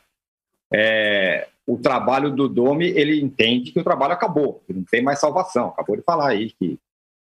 [0.74, 5.20] é, o trabalho do Domi, ele entende que o trabalho acabou, que não tem mais
[5.20, 5.70] salvação.
[5.70, 6.80] Acabou de falar aí que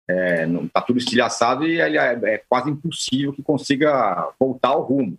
[0.08, 5.18] é, está tudo estilhaçado e ele é, é, quase impossível que consiga voltar ao rumo.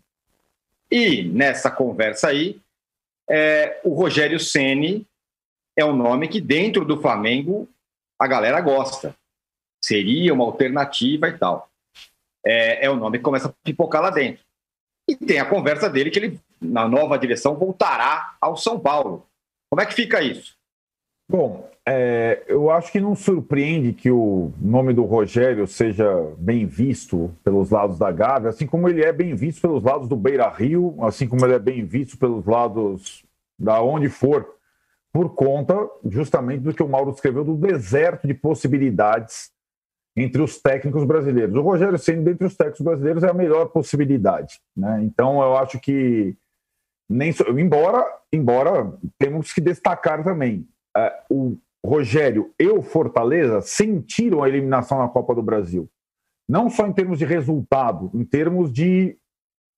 [0.92, 2.60] E nessa conversa aí,
[3.30, 5.06] é, o Rogério Ceni
[5.78, 7.70] é um nome que dentro do Flamengo
[8.18, 9.16] a galera gosta.
[9.84, 11.70] Seria uma alternativa e tal.
[12.44, 14.44] É, é o nome que começa a pipocar lá dentro.
[15.10, 19.26] E tem a conversa dele que ele, na nova direção, voltará ao São Paulo.
[19.68, 20.56] Como é que fica isso?
[21.28, 26.06] Bom, é, eu acho que não surpreende que o nome do Rogério seja
[26.38, 30.16] bem visto pelos lados da Gávea, assim como ele é bem visto pelos lados do
[30.16, 33.26] Beira Rio, assim como ele é bem visto pelos lados
[33.58, 34.48] da onde for,
[35.12, 39.52] por conta justamente do que o Mauro escreveu do deserto de possibilidades
[40.20, 41.56] entre os técnicos brasileiros.
[41.56, 45.02] O Rogério sendo dentre os técnicos brasileiros é a melhor possibilidade, né?
[45.04, 46.36] Então eu acho que
[47.10, 54.50] nem embora embora temos que destacar também uh, o Rogério e o Fortaleza sentiram a
[54.50, 55.90] eliminação na Copa do Brasil.
[56.48, 59.16] Não só em termos de resultado, em termos de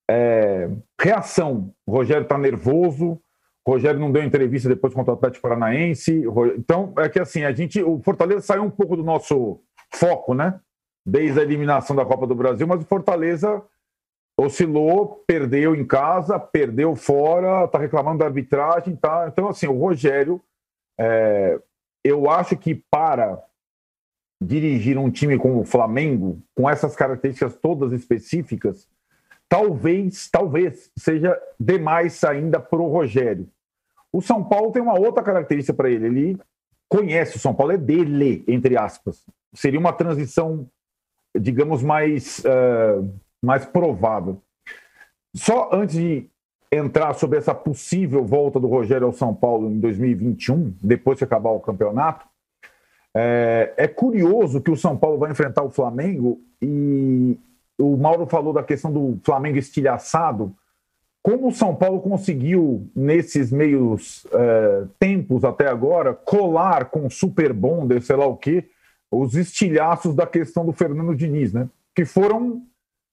[0.10, 1.74] é, reação.
[1.86, 3.22] O Rogério está nervoso,
[3.66, 6.24] o Rogério não deu entrevista depois contra o Atlético Paranaense.
[6.58, 7.82] Então, é que assim, a gente.
[7.84, 9.62] O Fortaleza saiu um pouco do nosso
[9.94, 10.60] foco, né?
[11.06, 13.62] Desde a eliminação da Copa do Brasil, mas o Fortaleza
[14.38, 19.28] oscilou, perdeu em casa, perdeu fora, está reclamando da arbitragem, tá?
[19.28, 20.42] Então, assim, o Rogério
[21.00, 21.60] é,
[22.04, 23.42] eu acho que para
[24.42, 28.88] dirigir um time como o Flamengo, com essas características todas específicas,
[29.48, 33.48] talvez, talvez seja demais ainda para o Rogério.
[34.12, 36.06] O São Paulo tem uma outra característica para ele.
[36.08, 36.40] Ele
[36.90, 39.24] conhece o São Paulo, é dele, entre aspas.
[39.54, 40.68] Seria uma transição,
[41.38, 43.10] digamos, mais, uh,
[43.42, 44.42] mais provável.
[45.36, 46.30] Só antes de
[46.72, 51.52] entrar sobre essa possível volta do Rogério ao São Paulo em 2021, depois que acabar
[51.52, 52.26] o campeonato.
[53.14, 57.38] É, é, curioso que o São Paulo vai enfrentar o Flamengo e
[57.78, 60.56] o Mauro falou da questão do Flamengo estilhaçado.
[61.22, 68.02] Como o São Paulo conseguiu, nesses meios é, tempos até agora, colar com Super Bonder,
[68.02, 68.66] sei lá o quê,
[69.12, 71.70] os estilhaços da questão do Fernando Diniz, né?
[71.94, 72.66] Que foram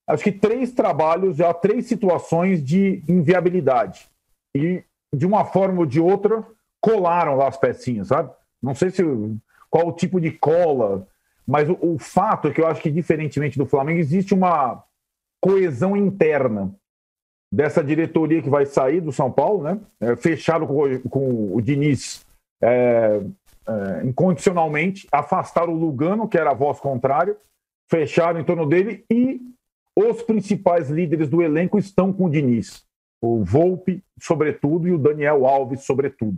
[0.07, 4.09] acho que três trabalhos, já três situações de inviabilidade.
[4.55, 4.83] E,
[5.13, 6.43] de uma forma ou de outra,
[6.81, 8.31] colaram lá as pecinhas, sabe?
[8.61, 9.03] Não sei se
[9.69, 11.07] qual o tipo de cola,
[11.45, 14.83] mas o, o fato é que eu acho que, diferentemente do Flamengo, existe uma
[15.41, 16.73] coesão interna
[17.51, 19.79] dessa diretoria que vai sair do São Paulo, né?
[19.99, 22.25] É, fechado com, com, o Diniz
[22.61, 23.21] é,
[23.69, 27.37] é, incondicionalmente, afastaram o Lugano, que era a voz contrária,
[27.89, 29.39] fecharam em torno dele e
[29.95, 32.83] os principais líderes do elenco estão com o Diniz.
[33.21, 36.37] O Volpe, sobretudo, e o Daniel Alves, sobretudo.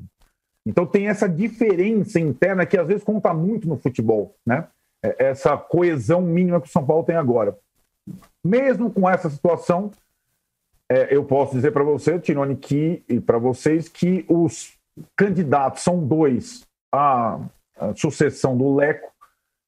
[0.66, 4.68] Então tem essa diferença interna que às vezes conta muito no futebol, né?
[5.04, 7.58] É, essa coesão mínima que o São Paulo tem agora.
[8.44, 9.92] Mesmo com essa situação,
[10.92, 14.78] é, eu posso dizer para você, Tirone, que, e para vocês, que os
[15.16, 17.40] candidatos, são dois, à,
[17.78, 19.12] à sucessão do Leco,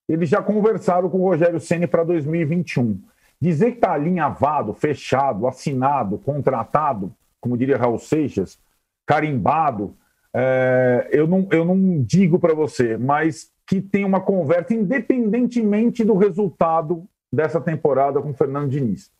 [0.07, 2.99] eles já conversaram com o Rogério Ceni para 2021.
[3.39, 8.57] Dizer que está alinhavado, fechado, assinado, contratado, como diria Raul Seixas,
[9.05, 9.95] carimbado,
[10.33, 16.15] é, eu, não, eu não digo para você, mas que tem uma conversa independentemente do
[16.15, 19.11] resultado dessa temporada com o Fernando Diniz.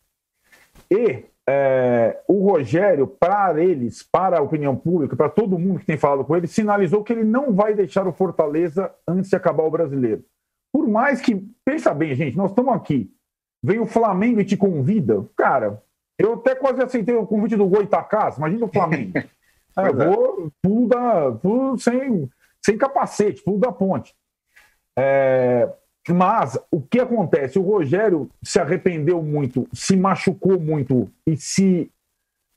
[0.90, 5.98] E é, o Rogério, para eles, para a opinião pública, para todo mundo que tem
[5.98, 9.70] falado com ele, sinalizou que ele não vai deixar o Fortaleza antes de acabar o
[9.70, 10.24] brasileiro.
[10.72, 13.12] Por mais que, pensa bem, gente, nós estamos aqui,
[13.62, 15.82] vem o Flamengo e te convida, cara,
[16.18, 19.12] eu até quase aceitei o convite do Goitacás, imagina o Flamengo.
[19.78, 22.30] é, eu vou, pulo, da, pulo sem,
[22.64, 24.14] sem capacete, pulo da ponte.
[24.96, 25.68] É,
[26.12, 27.58] mas o que acontece?
[27.58, 31.90] O Rogério se arrependeu muito, se machucou muito e se,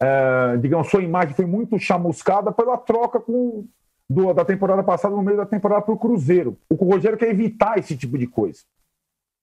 [0.01, 3.65] é, digamos, sua imagem foi muito chamuscada pela troca com,
[4.10, 6.57] do, da temporada passada no meio da temporada para o Cruzeiro.
[6.69, 8.63] O Rogério quer evitar esse tipo de coisa.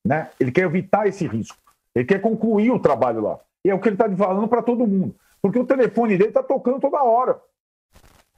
[0.07, 0.29] Né?
[0.39, 1.57] Ele quer evitar esse risco.
[1.95, 3.39] Ele quer concluir o trabalho lá.
[3.65, 5.15] E é o que ele está falando para todo mundo.
[5.41, 7.41] Porque o telefone dele está tocando toda hora.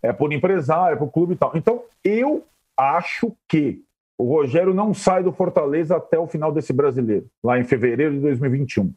[0.00, 1.52] É por empresário, é por clube e tal.
[1.56, 2.44] Então, eu
[2.76, 3.82] acho que
[4.18, 8.20] o Rogério não sai do Fortaleza até o final desse brasileiro, lá em fevereiro de
[8.20, 8.92] 2021.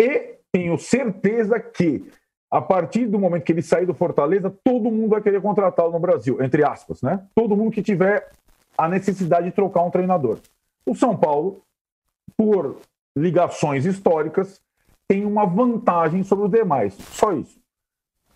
[0.00, 2.04] E tenho certeza que,
[2.50, 6.00] a partir do momento que ele sair do Fortaleza, todo mundo vai querer contratá-lo no
[6.00, 7.24] Brasil, entre aspas, né?
[7.34, 8.30] Todo mundo que tiver
[8.76, 10.38] a necessidade de trocar um treinador.
[10.86, 11.62] O São Paulo,
[12.36, 12.80] por
[13.16, 14.60] ligações históricas,
[15.08, 16.94] tem uma vantagem sobre os demais.
[16.94, 17.58] Só isso.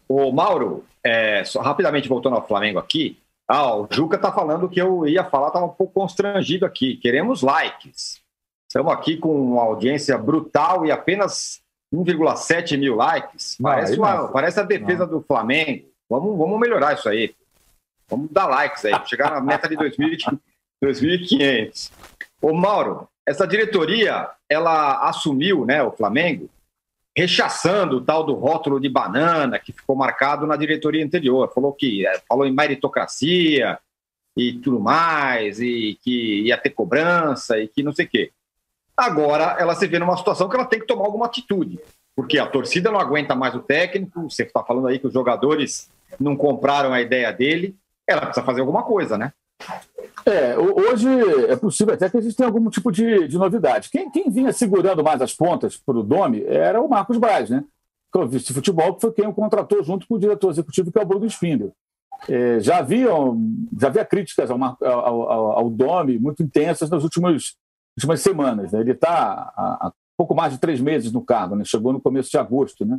[0.08, 4.81] O Mauro, é, só, rapidamente voltando ao Flamengo aqui, ah, o Juca está falando que
[4.81, 6.96] eu ia falar, estava um pouco constrangido aqui.
[6.96, 8.20] Queremos likes.
[8.68, 11.61] Estamos aqui com uma audiência brutal e apenas
[11.92, 13.59] 1,7 mil likes.
[13.61, 15.18] Parece, uma, parece a defesa não.
[15.18, 15.87] do Flamengo.
[16.09, 17.35] Vamos, vamos melhorar isso aí.
[18.09, 21.90] Vamos dar likes aí, chegar na meta de 2.500.
[22.40, 26.48] Ô Mauro, essa diretoria, ela assumiu, né, o Flamengo,
[27.16, 31.53] rechaçando o tal do rótulo de banana que ficou marcado na diretoria anterior.
[31.55, 33.79] Falou que é, falou em meritocracia
[34.37, 38.33] e tudo mais, e que ia ter cobrança e que não sei o quê.
[38.96, 41.79] Agora ela se vê numa situação que ela tem que tomar alguma atitude,
[42.16, 44.31] porque a torcida não aguenta mais o técnico.
[44.31, 47.77] Você está falando aí que os jogadores não compraram a ideia dele.
[48.07, 49.33] Ela precisa fazer alguma coisa, né?
[50.25, 51.09] É, hoje
[51.48, 53.90] é possível até que exista algum tipo de, de novidade.
[53.90, 57.64] Quem, quem, vinha segurando mais as pontas para o Domi era o Marcos Braz, né?
[58.12, 61.03] Que é futebol, que foi quem o contratou junto com o diretor executivo, que é
[61.03, 61.72] o Bruno Spindler.
[62.29, 63.37] É, já, haviam,
[63.79, 65.22] já havia críticas ao, ao,
[65.59, 67.57] ao, Domi muito intensas nas últimas,
[67.96, 68.72] últimas semanas.
[68.72, 68.81] Né?
[68.81, 71.64] Ele está há, pouco mais de três meses no cargo, né?
[71.64, 72.85] chegou no começo de agosto.
[72.85, 72.98] Né?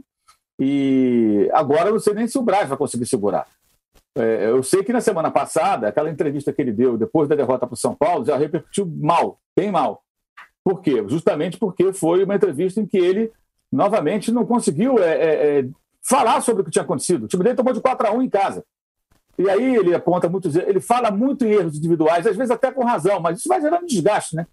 [0.60, 3.48] E agora não sei nem se o Braz vai conseguir segurar.
[4.16, 7.66] É, eu sei que na semana passada, aquela entrevista que ele deu depois da derrota
[7.66, 10.04] para o São Paulo já repercutiu mal, bem mal.
[10.64, 11.04] Por quê?
[11.08, 13.32] Justamente porque foi uma entrevista em que ele,
[13.72, 15.66] novamente, não conseguiu é, é, é
[16.08, 17.24] falar sobre o que tinha acontecido.
[17.24, 18.64] O time dele tomou de 4 a 1 em casa.
[19.38, 22.86] E aí ele aponta muitos ele fala muito em erros individuais, às vezes até com
[22.86, 24.46] razão, mas isso vai gerando desgaste, né?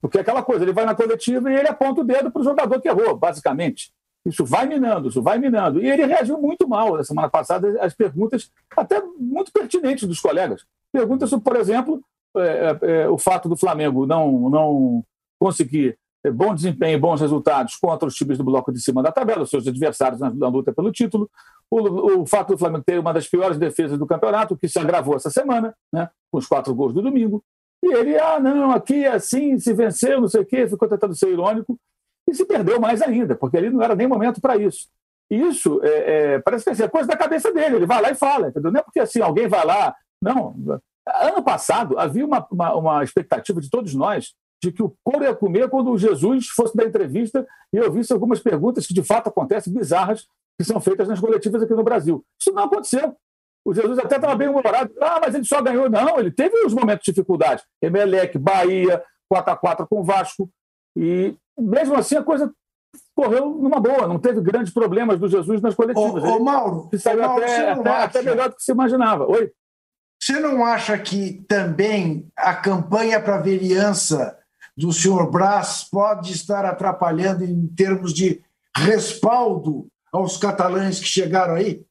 [0.00, 2.44] Porque é aquela coisa, ele vai na coletiva e ele aponta o dedo para o
[2.44, 3.92] jogador que errou, basicamente.
[4.24, 5.82] Isso vai minando, isso vai minando.
[5.82, 10.64] E ele reagiu muito mal na semana passada às perguntas, até muito pertinentes dos colegas.
[10.90, 12.02] Perguntas sobre, por exemplo,
[12.36, 15.04] é, é, é, o fato do Flamengo não, não
[15.38, 19.12] conseguir é, bom desempenho e bons resultados contra os times do bloco de cima da
[19.12, 21.30] tabela, os seus adversários na, na luta pelo título.
[21.70, 25.16] O, o, fato do Flamengo ter uma das piores defesas do campeonato, que se agravou
[25.16, 27.44] essa semana, né, com os quatro gols do domingo.
[27.82, 31.14] E ele, ah, não, aqui é assim, se venceu, não sei o quê, ficou tentando
[31.14, 31.78] ser irônico
[32.34, 34.88] e se perdeu mais ainda, porque ali não era nem momento para isso.
[35.30, 38.14] Isso é, é, parece que assim, é coisa da cabeça dele, ele vai lá e
[38.14, 38.70] fala, entendeu?
[38.70, 39.94] Não é porque assim alguém vai lá.
[40.20, 40.54] Não.
[41.20, 45.34] Ano passado havia uma, uma, uma expectativa de todos nós de que o couro ia
[45.34, 49.28] comer quando o Jesus fosse dar entrevista e eu visse algumas perguntas que de fato
[49.28, 50.26] acontecem, bizarras,
[50.58, 52.24] que são feitas nas coletivas aqui no Brasil.
[52.40, 53.14] Isso não aconteceu.
[53.64, 54.92] O Jesus até estava bem humorado.
[55.00, 55.88] Ah, mas ele só ganhou.
[55.88, 57.62] Não, ele teve os momentos de dificuldade.
[57.80, 60.50] Emelec, Bahia, 4x4 com o Vasco.
[60.96, 62.52] E mesmo assim a coisa
[63.14, 66.22] correu numa boa, não teve grandes problemas do Jesus nas coletivas.
[66.22, 69.26] Ô, ô Mauro, saiu Mauro, até, até, até, melhor do que se imaginava.
[69.26, 69.52] Oi?
[70.20, 74.38] Você não acha que também a campanha para a vereança
[74.76, 78.42] do senhor Brás pode estar atrapalhando em termos de
[78.76, 81.84] respaldo aos catalães que chegaram aí?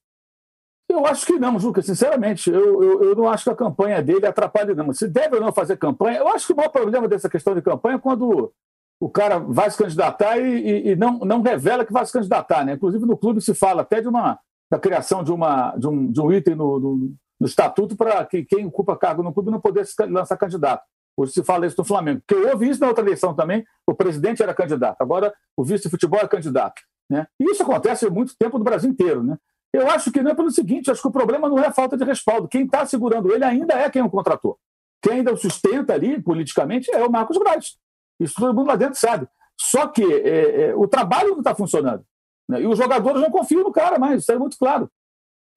[0.89, 2.49] Eu acho que não, Juca, sinceramente.
[2.49, 4.93] Eu, eu, eu, não acho que a campanha dele atrapalhe, não.
[4.93, 7.61] Se deve ou não fazer campanha, eu acho que o maior problema dessa questão de
[7.61, 8.53] campanha é quando
[8.99, 12.65] o cara vai se candidatar e, e, e, não, não revela que vai se candidatar.
[12.65, 12.73] Né?
[12.73, 14.39] Inclusive, no clube se fala até de uma
[14.71, 18.43] da criação de, uma, de, um, de um item no, no, no estatuto para que
[18.43, 20.83] quem ocupa cargo no clube não poder lançar candidato.
[21.15, 22.21] Hoje se fala isso no Flamengo.
[22.25, 25.89] Porque houve isso na outra eleição também, o presidente era candidato, agora o vice de
[25.89, 26.81] futebol é candidato.
[27.09, 27.27] Né?
[27.39, 29.23] E isso acontece há muito tempo no Brasil inteiro.
[29.23, 29.37] Né?
[29.71, 31.95] Eu acho que não é pelo seguinte, acho que o problema não é a falta
[31.95, 32.47] de respaldo.
[32.47, 34.57] Quem está segurando ele ainda é quem o contratou.
[35.01, 37.75] Quem ainda o sustenta ali, politicamente, é o Marcos Braz.
[38.23, 39.27] Isso todo mundo lá dentro sabe.
[39.59, 42.03] Só que é, é, o trabalho não está funcionando.
[42.49, 42.61] Né?
[42.61, 44.89] E os jogadores não confiam no cara mais, isso é muito claro.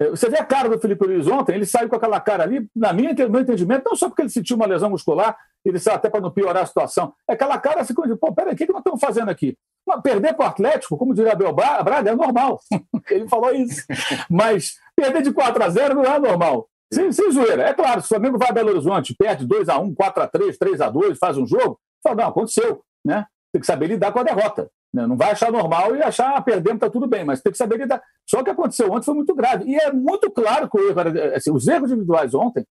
[0.00, 2.68] É, você vê a cara do Felipe Luiz ontem, ele saiu com aquela cara ali,
[2.74, 5.96] na minha, no meu entendimento, não só porque ele sentiu uma lesão muscular, ele saiu
[5.96, 7.14] até para não piorar a situação.
[7.28, 9.56] É aquela cara como de, pô, peraí, o que, que nós estamos fazendo aqui?
[10.02, 12.60] perder para o Atlético, como diria Abel Braga, é normal.
[13.08, 13.86] ele falou isso.
[14.28, 16.68] Mas perder de 4 a 0 não é normal.
[16.92, 17.62] Sem, sem zoeira.
[17.62, 20.26] É claro, se o Flamengo vai a Belo Horizonte, perde 2 a 1 4 a
[20.26, 22.82] 3 3 a 2 faz um jogo, fala, não, aconteceu.
[23.04, 23.24] Né?
[23.52, 24.70] Tem que saber lidar com a derrota.
[24.92, 25.06] Né?
[25.06, 27.78] Não vai achar normal e achar ah, perdendo está tudo bem, mas tem que saber
[27.78, 28.02] lidar.
[28.28, 29.64] Só que aconteceu ontem foi muito grave.
[29.64, 31.00] E é muito claro que erro,
[31.34, 32.64] assim, os erros individuais ontem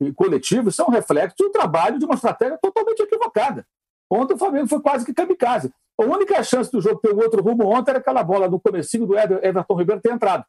[0.00, 3.66] e coletivos são reflexos do trabalho de uma estratégia totalmente equivocada.
[4.10, 5.72] Ontem o Flamengo foi quase que kamikaze.
[5.98, 9.06] A única chance do jogo ter um outro rumo ontem era aquela bola no comecinho
[9.06, 10.44] do Everton Ribeiro ter entrado.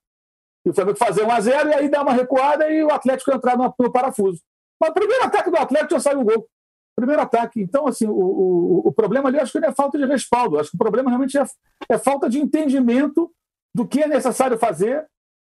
[0.65, 3.33] E o Flamengo fazer 1 a 0 e aí dar uma recuada e o Atlético
[3.33, 4.41] entrar no, no parafuso.
[4.79, 6.47] Mas o primeiro ataque do Atlético já saiu o gol
[6.95, 7.61] primeiro ataque.
[7.61, 10.71] Então, assim, o, o, o problema ali, acho que não é falta de respaldo, acho
[10.71, 11.45] que o problema realmente é,
[11.89, 13.31] é falta de entendimento
[13.73, 15.05] do que é necessário fazer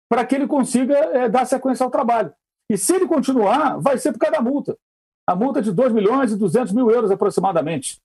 [0.09, 2.33] para que ele consiga é, dar sequência ao trabalho.
[2.69, 4.77] E se ele continuar, vai ser por causa da multa.
[5.27, 8.01] A multa de 2 milhões e 200 mil euros aproximadamente.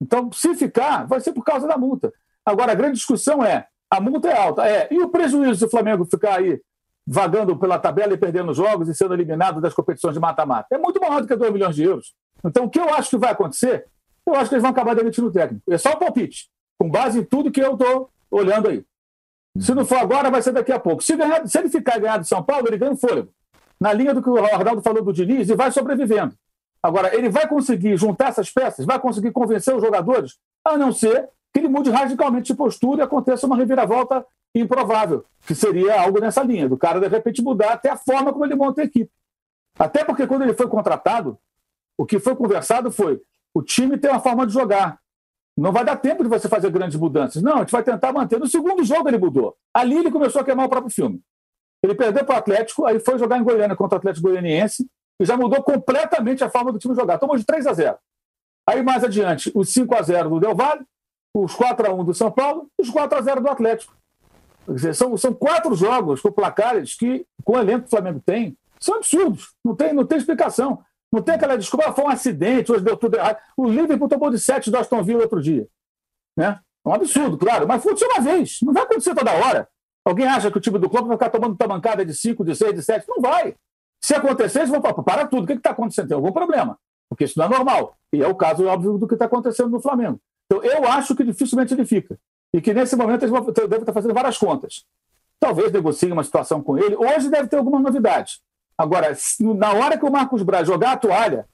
[0.00, 2.12] Então, se ficar, vai ser por causa da multa.
[2.44, 5.70] Agora, a grande discussão é: a multa é alta, é, e o prejuízo se o
[5.70, 6.60] Flamengo ficar aí
[7.06, 10.66] vagando pela tabela e perdendo jogos e sendo eliminado das competições de mata-mata?
[10.72, 12.14] É muito maior do que 2 milhões de euros.
[12.44, 13.86] Então, o que eu acho que vai acontecer?
[14.26, 15.72] Eu acho que eles vão acabar demitindo o técnico.
[15.72, 18.84] É só o palpite, com base em tudo que eu estou olhando aí.
[19.58, 21.02] Se não for agora, vai ser daqui a pouco.
[21.02, 23.30] Se, ganhar, se ele ficar ganhado de São Paulo, ele ganha um fôlego.
[23.80, 26.34] Na linha do que o Arnaldo falou do Diniz, e vai sobrevivendo.
[26.82, 31.28] Agora, ele vai conseguir juntar essas peças, vai conseguir convencer os jogadores, a não ser
[31.52, 36.42] que ele mude radicalmente de postura e aconteça uma reviravolta improvável, que seria algo nessa
[36.42, 39.10] linha, do cara de repente mudar até a forma como ele monta a equipe.
[39.78, 41.38] Até porque quando ele foi contratado,
[41.98, 43.20] o que foi conversado foi:
[43.54, 44.98] o time tem uma forma de jogar.
[45.56, 47.42] Não vai dar tempo de você fazer grandes mudanças.
[47.42, 48.38] Não, a gente vai tentar manter.
[48.38, 49.56] No segundo jogo ele mudou.
[49.72, 51.22] Ali ele começou a queimar o próprio filme.
[51.82, 54.86] Ele perdeu para o Atlético, aí foi jogar em Goiânia contra o Atlético Goianiense
[55.18, 57.18] e já mudou completamente a forma do time jogar.
[57.18, 57.96] Tomou de 3 a 0.
[58.68, 60.84] Aí mais adiante, os 5 a 0 do Del Valle,
[61.32, 63.94] os 4 a 1 do São Paulo os 4 a 0 do Atlético.
[64.68, 68.56] Dizer, são, são quatro jogos com placares que, com o elenco que o Flamengo tem,
[68.80, 69.54] são absurdos.
[69.64, 70.82] Não tem, não tem explicação.
[71.16, 73.38] Não tem aquela desculpa, ah, foi um acidente, hoje deu tudo errado.
[73.56, 75.66] O Liverpool tomou de 7 do Aston Villa outro dia.
[76.36, 76.60] Né?
[76.84, 78.58] É um absurdo, claro, mas aconteceu uma vez.
[78.60, 79.66] Não vai acontecer toda hora.
[80.04, 82.74] Alguém acha que o time do clube vai ficar tomando tamancada de 5, de 6,
[82.74, 83.08] de 7?
[83.08, 83.56] Não vai.
[83.98, 86.08] Se acontecer, eles vão falar, para tudo, o que está acontecendo?
[86.08, 86.78] Tem algum problema.
[87.08, 87.96] Porque isso não é normal.
[88.12, 90.20] E é o caso, óbvio, do que está acontecendo no Flamengo.
[90.44, 92.18] Então, eu acho que dificilmente ele fica.
[92.52, 94.84] E que nesse momento eles devem estar fazendo várias contas.
[95.40, 96.94] Talvez negociem uma situação com ele.
[96.94, 98.40] Hoje deve ter alguma novidade.
[98.78, 101.46] Agora, na hora que o Marcos Braz jogar a toalha,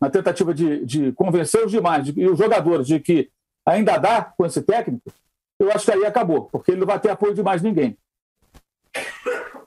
[0.00, 3.30] na tentativa de, de convencer os demais de, e os jogadores de que
[3.64, 5.12] ainda dá com esse técnico,
[5.58, 7.96] eu acho que aí acabou, porque ele não vai ter apoio de mais ninguém.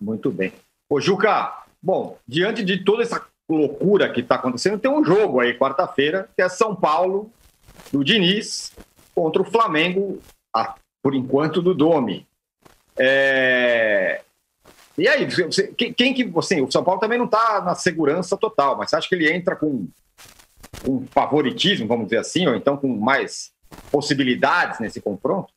[0.01, 0.51] Muito bem.
[0.89, 5.57] Ô, Juca, bom, diante de toda essa loucura que está acontecendo, tem um jogo aí,
[5.57, 7.31] quarta-feira, que é São Paulo,
[7.91, 8.73] do Diniz,
[9.13, 10.19] contra o Flamengo,
[11.01, 12.27] por enquanto, do Domi.
[12.97, 14.21] É...
[14.97, 16.61] E aí, você, quem, que você.
[16.61, 19.55] O São Paulo também não está na segurança total, mas você acha que ele entra
[19.55, 19.87] com
[20.87, 23.51] um favoritismo, vamos dizer assim, ou então com mais
[23.91, 25.51] possibilidades nesse confronto?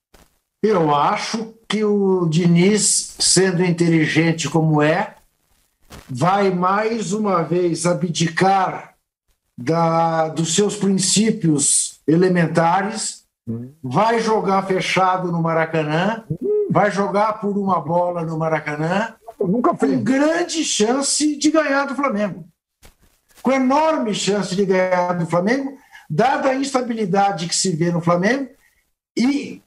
[0.63, 5.17] Eu acho que o Diniz, sendo inteligente como é,
[6.09, 8.95] vai mais uma vez abdicar
[9.57, 13.71] da, dos seus princípios elementares, hum.
[13.83, 16.69] vai jogar fechado no Maracanã, hum.
[16.71, 19.15] vai jogar por uma bola no Maracanã
[19.47, 19.93] nunca fez.
[19.93, 22.49] Com grande chance de ganhar do Flamengo.
[23.43, 25.79] Com enorme chance de ganhar do Flamengo,
[26.11, 28.51] dada a instabilidade que se vê no Flamengo
[29.17, 29.63] e,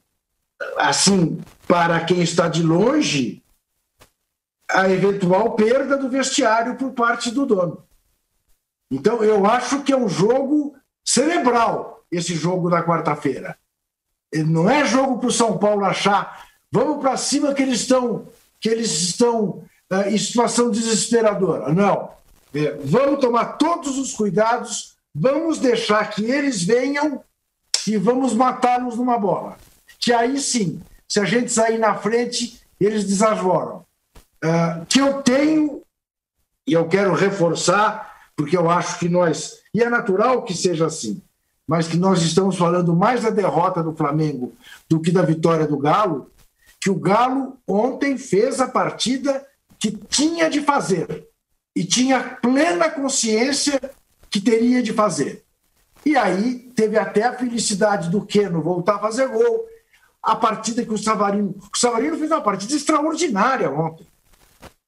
[0.78, 3.44] assim, para quem está de longe,
[4.70, 7.84] a eventual perda do vestiário por parte do dono.
[8.92, 13.58] Então, eu acho que é um jogo cerebral, esse jogo da quarta-feira.
[14.34, 18.28] Não é jogo para o São Paulo achar, vamos para cima que eles estão
[18.60, 21.74] que eles estão uh, em situação desesperadora.
[21.74, 22.12] Não.
[22.54, 27.24] É, vamos tomar todos os cuidados, vamos deixar que eles venham
[27.88, 29.58] e vamos matá-los numa bola.
[30.00, 33.86] Que aí sim, se a gente sair na frente, eles desarvoram.
[34.44, 35.82] Uh, que eu tenho
[36.66, 41.22] e eu quero reforçar, porque eu acho que nós, e é natural que seja assim,
[41.68, 44.54] mas que nós estamos falando mais da derrota do Flamengo
[44.88, 46.30] do que da vitória do Galo,
[46.82, 49.46] que o Galo ontem fez a partida
[49.78, 51.28] que tinha de fazer
[51.76, 53.80] e tinha plena consciência
[54.30, 55.44] que teria de fazer.
[56.06, 59.66] E aí teve até a felicidade do Keno voltar a fazer gol.
[60.22, 61.56] A partida que o Savarino.
[61.74, 64.06] O Savarino fez uma partida extraordinária ontem.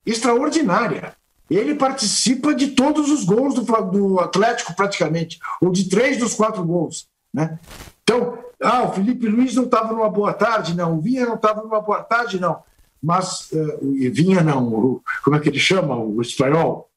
[0.05, 1.15] Extraordinária.
[1.49, 6.63] Ele participa de todos os gols do, do Atlético, praticamente, ou de três dos quatro
[6.63, 7.07] gols.
[7.33, 7.59] Né?
[8.03, 10.97] Então, ah, o Felipe Luiz não estava numa boa tarde, não.
[10.97, 12.63] O Vinha não estava numa boa tarde, não.
[13.01, 13.79] Mas, uh,
[14.11, 16.89] Vinha não, o, como é que ele chama, o espanhol?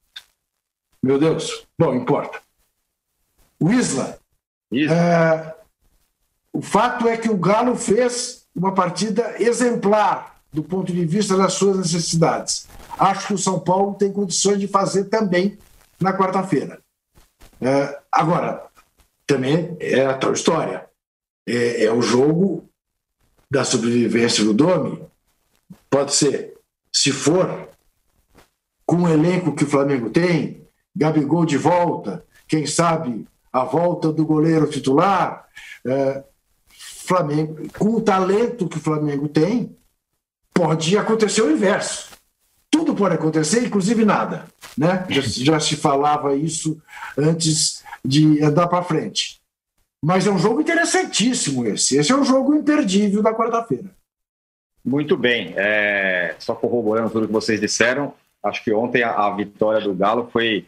[1.03, 2.39] Meu Deus, bom, importa.
[3.59, 4.19] O Isla.
[4.71, 5.55] Uh,
[6.53, 11.55] o fato é que o Galo fez uma partida exemplar do ponto de vista das
[11.55, 12.69] suas necessidades.
[12.99, 15.59] Acho que o São Paulo tem condições de fazer também
[15.99, 16.81] na quarta-feira.
[17.61, 18.67] Uh, agora,
[19.27, 20.87] também é a tal história
[21.47, 22.69] é, é o jogo
[23.51, 25.03] da sobrevivência do Domi.
[25.89, 26.55] Pode ser,
[26.93, 27.69] se for
[28.87, 34.25] com o elenco que o Flamengo tem, Gabigol de volta, quem sabe a volta do
[34.27, 35.49] goleiro titular,
[35.87, 36.23] é,
[36.69, 39.77] Flamengo, com o talento que o Flamengo tem,
[40.53, 42.11] pode acontecer o inverso.
[42.71, 44.47] Tudo pode acontecer, inclusive nada.
[44.77, 45.07] Né?
[45.09, 46.81] Já, já se falava isso
[47.17, 49.41] antes de andar para frente.
[50.05, 51.97] Mas é um jogo interessantíssimo esse.
[51.97, 53.91] Esse é um jogo imperdível da quarta-feira.
[54.85, 55.55] Muito bem.
[55.57, 60.29] É, só corroborando tudo que vocês disseram, acho que ontem a, a, vitória do Galo
[60.31, 60.67] foi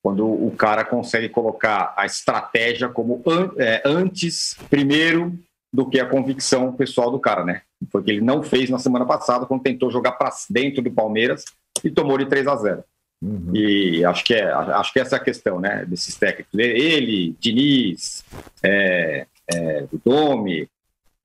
[0.00, 5.36] quando o cara consegue colocar a estratégia como an, é, antes, primeiro,
[5.72, 7.62] do que a convicção pessoal do cara, né?
[7.90, 10.92] Foi o que ele não fez na semana passada, quando tentou jogar para dentro do
[10.92, 11.44] Palmeiras
[11.82, 12.84] e tomou de 3 a 0
[13.22, 13.54] Uhum.
[13.54, 16.58] E acho que, é, acho que essa é a questão, né, desses técnicos.
[16.58, 18.24] Ele, Diniz,
[18.62, 20.68] é, é, o Domi,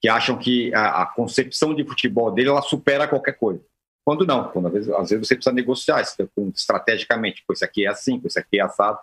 [0.02, 3.62] que acham que a, a, concepção de futebol dele ela supera qualquer coisa.
[4.04, 6.02] Quando não, quando às vezes, às vezes você precisa negociar
[6.56, 8.98] estrategicamente, pois isso aqui é assim, pois isso aqui é assado,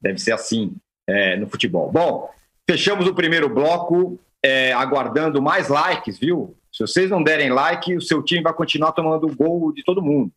[0.00, 0.76] deve ser assim
[1.08, 1.90] é, no futebol.
[1.90, 2.30] Bom,
[2.70, 6.54] fechamos o primeiro bloco, é, aguardando mais likes, viu?
[6.72, 10.30] Se vocês não derem like, o seu time vai continuar tomando gol de todo mundo.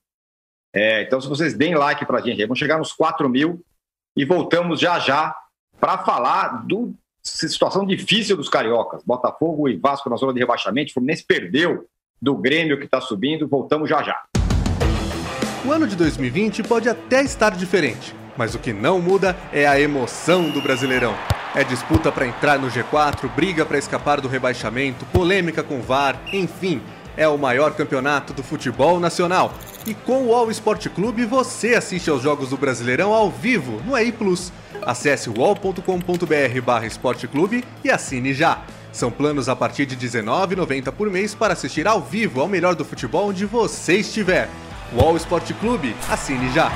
[0.74, 3.61] É, então, se vocês deem like para a gente, vamos chegar nos 4 mil
[4.15, 5.36] e voltamos já já
[5.80, 9.03] para falar do situação difícil dos cariocas.
[9.03, 10.93] Botafogo e Vasco na zona de rebaixamento.
[10.93, 11.86] Fluminense perdeu
[12.22, 13.47] do Grêmio que está subindo.
[13.47, 14.24] Voltamos já já.
[15.65, 19.80] O ano de 2020 pode até estar diferente, mas o que não muda é a
[19.80, 21.13] emoção do Brasileirão.
[21.53, 26.82] É disputa para entrar no G4, briga para escapar do rebaixamento, polêmica com VAR, enfim
[27.16, 29.53] é o maior campeonato do futebol nacional.
[29.86, 33.97] E com o All Sport Clube você assiste aos jogos do Brasileirão ao vivo no
[33.97, 34.51] EI Plus.
[34.82, 38.64] Acesse wall.com.br esporteclube e assine já.
[38.91, 42.84] São planos a partir de R$19,90 por mês para assistir ao vivo ao melhor do
[42.84, 44.49] futebol onde você estiver.
[44.93, 46.70] Wall Sport Clube, assine já.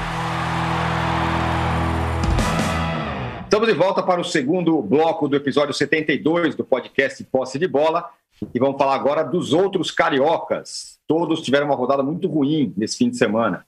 [3.43, 8.09] Estamos de volta para o segundo bloco do episódio 72 do podcast Posse de Bola.
[8.53, 10.99] E vamos falar agora dos outros cariocas.
[11.07, 13.65] Todos tiveram uma rodada muito ruim nesse fim de semana.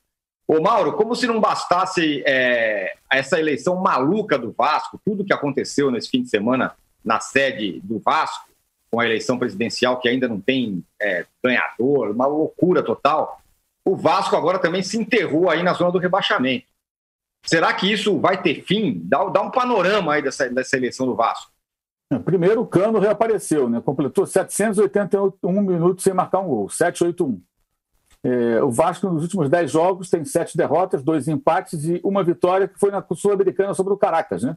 [0.47, 5.91] Ô Mauro, como se não bastasse é, essa eleição maluca do Vasco, tudo que aconteceu
[5.91, 8.47] nesse fim de semana na sede do Vasco,
[8.89, 13.41] com a eleição presidencial que ainda não tem é, ganhador, uma loucura total,
[13.83, 16.65] o Vasco agora também se enterrou aí na zona do rebaixamento.
[17.45, 19.01] Será que isso vai ter fim?
[19.03, 21.51] Dá, dá um panorama aí dessa, dessa eleição do Vasco.
[22.23, 23.81] Primeiro, o Cano reapareceu, né?
[23.81, 27.41] completou 781 minutos sem marcar um gol, 781.
[28.23, 32.67] É, o Vasco, nos últimos 10 jogos, tem sete derrotas, dois empates e uma vitória
[32.67, 34.43] que foi na Sul-Americana sobre o Caracas.
[34.43, 34.55] Né?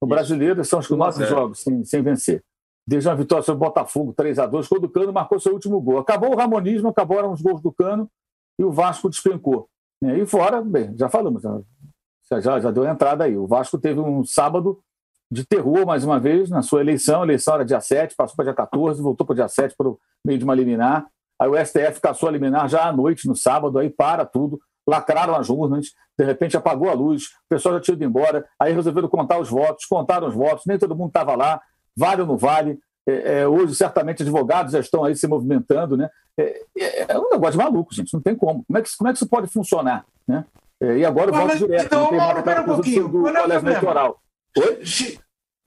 [0.00, 2.42] O brasileiro são os nove jogos sem, sem vencer.
[2.86, 5.80] Desde uma vitória sobre o Botafogo, 3 a 2 quando o Cano marcou seu último
[5.80, 5.98] gol.
[5.98, 8.10] Acabou o Ramonismo, acabaram os gols do Cano
[8.58, 9.68] e o Vasco despencou.
[10.02, 13.36] E fora, bem, já falamos, já, já, já deu entrada aí.
[13.36, 14.82] O Vasco teve um sábado
[15.30, 17.22] de terror, mais uma vez, na sua eleição.
[17.22, 19.98] A eleição era dia 7, passou para dia 14, voltou para dia 7 para o
[20.24, 21.06] meio de uma liminar.
[21.40, 25.34] Aí o STF caçou a liminar já à noite, no sábado, aí para tudo, lacraram
[25.36, 29.08] as urnas, de repente apagou a luz, o pessoal já tinha ido embora, aí resolveram
[29.08, 31.60] contar os votos, contaram os votos, nem todo mundo estava lá,
[31.96, 32.78] vale ou não vale.
[33.08, 36.10] É, é, hoje, certamente, advogados já estão aí se movimentando, né?
[36.36, 38.62] É, é, é um negócio maluco, gente, não tem como.
[38.64, 40.44] Como é que, como é que isso pode funcionar, né?
[40.82, 43.68] É, e agora o voto direto, então, não tem mais aquela coisa do, do colégio
[43.68, 44.20] eleitoral.
[44.56, 45.18] Oi?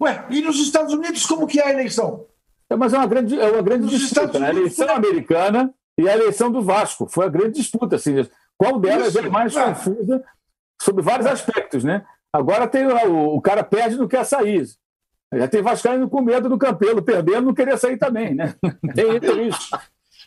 [0.01, 2.25] Ué, e nos Estados Unidos como que é a eleição?
[2.69, 4.39] É, mas é uma grande, é uma grande disputa.
[4.39, 4.47] Né?
[4.47, 4.95] A eleição foi...
[4.95, 7.07] americana e a eleição do Vasco.
[7.07, 7.95] Foi a grande disputa.
[7.95, 8.27] Assim,
[8.57, 9.65] qual delas Isso, é mais é.
[9.65, 10.23] confusa?
[10.83, 12.05] sobre vários aspectos, né?
[12.31, 14.65] Agora tem o, o cara perde não quer sair.
[15.33, 18.53] Já tem Vascaíno com medo do Campelo, perdendo, não queria sair também, né?
[18.93, 19.75] Tem, tem isso.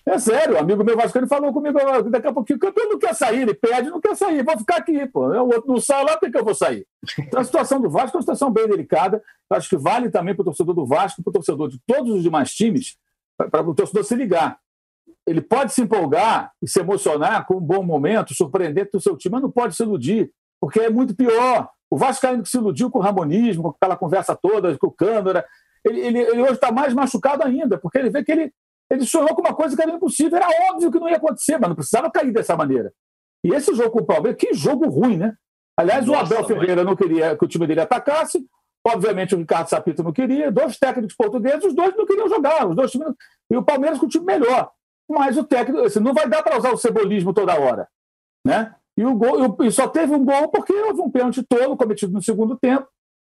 [0.08, 1.76] É sério, o amigo meu Vascaíno falou comigo
[2.08, 4.76] daqui a pouquinho, o Campelo não quer sair, ele perde, não quer sair, vou ficar
[4.76, 5.26] aqui, pô.
[5.26, 6.86] O outro não sai lá, por que eu vou sair?
[7.18, 10.42] Então a situação do Vasco é uma situação bem delicada, acho que vale também para
[10.42, 12.96] o torcedor do Vasco, para o torcedor de todos os demais times,
[13.36, 14.58] para o torcedor se ligar.
[15.26, 19.32] Ele pode se empolgar e se emocionar com um bom momento, surpreendente do seu time,
[19.32, 20.30] mas não pode se iludir,
[20.60, 21.68] porque é muito pior.
[21.90, 25.44] O Vascaíno que se iludiu com o Ramonismo, com aquela conversa toda, com o Câmara,
[25.84, 28.52] ele, ele, ele hoje está mais machucado ainda, porque ele vê que ele,
[28.90, 30.36] ele sonhou com uma coisa que era impossível.
[30.36, 32.92] Era óbvio que não ia acontecer, mas não precisava cair dessa maneira.
[33.44, 35.34] E esse jogo com o Palmeiras, que jogo ruim, né?
[35.78, 38.44] Aliás, Nossa, o Abel Ferreira não queria que o time dele atacasse,
[38.86, 42.74] obviamente o Ricardo Sapito não queria, dois técnicos portugueses, os dois não queriam jogar, os
[42.74, 43.08] dois times,
[43.50, 44.70] e o Palmeiras com o time melhor.
[45.08, 47.88] Mas o técnico, assim, não vai dar para usar o cebolismo toda hora.
[48.44, 48.74] Né?
[48.96, 52.22] E, o gol, e só teve um gol porque houve um pênalti tolo cometido no
[52.22, 52.88] segundo tempo.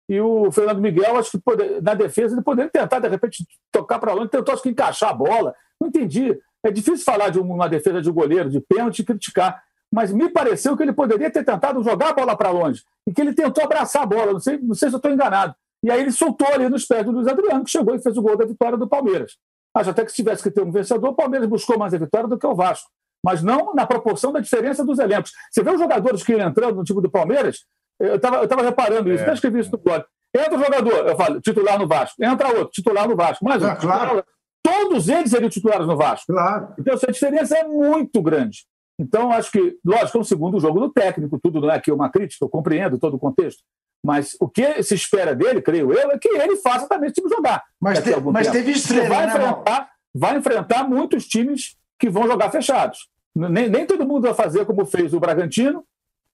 [0.08, 3.98] E o Fernando Miguel, acho que poder, na defesa, ele poderia tentar, de repente, tocar
[3.98, 5.54] para longe, tentou acho que encaixar a bola.
[5.80, 6.38] Não entendi.
[6.62, 9.62] É difícil falar de uma defesa de goleiro, de pênalti e criticar.
[9.92, 12.82] Mas me pareceu que ele poderia ter tentado jogar a bola para longe.
[13.06, 14.32] E que ele tentou abraçar a bola.
[14.32, 15.54] Não sei, não sei se eu estou enganado.
[15.82, 18.22] E aí ele soltou ali nos pés do Luiz Adriano, que chegou e fez o
[18.22, 19.36] gol da vitória do Palmeiras.
[19.74, 22.28] Acho até que se tivesse que ter um vencedor, o Palmeiras buscou mais a vitória
[22.28, 22.90] do que o Vasco
[23.24, 25.32] mas não na proporção da diferença dos elencos.
[25.50, 27.64] Você vê os jogadores que iam entrando no time do Palmeiras,
[28.00, 29.26] eu estava eu tava reparando isso, é.
[29.26, 30.04] até escrevi isso no blog.
[30.36, 32.22] Entra o jogador, eu falo, titular no Vasco.
[32.22, 33.44] Entra outro, titular no Vasco.
[33.44, 34.24] Mas é, claro.
[34.62, 36.32] todos eles seriam titulares no Vasco.
[36.32, 36.74] Claro.
[36.76, 38.66] Então, essa diferença é muito grande.
[38.98, 42.08] Então, acho que, lógico, é um segundo jogo do técnico, tudo não é aqui uma
[42.08, 43.62] crítica, eu compreendo todo o contexto.
[44.04, 47.32] Mas o que se espera dele, creio eu, é que ele faça também esse time
[47.32, 47.62] jogar.
[47.80, 52.50] Mas, te, mas teve estrela, vai, né, enfrentar, vai enfrentar muitos times que vão jogar
[52.50, 53.08] fechados.
[53.34, 55.84] Nem, nem todo mundo vai fazer como fez o Bragantino,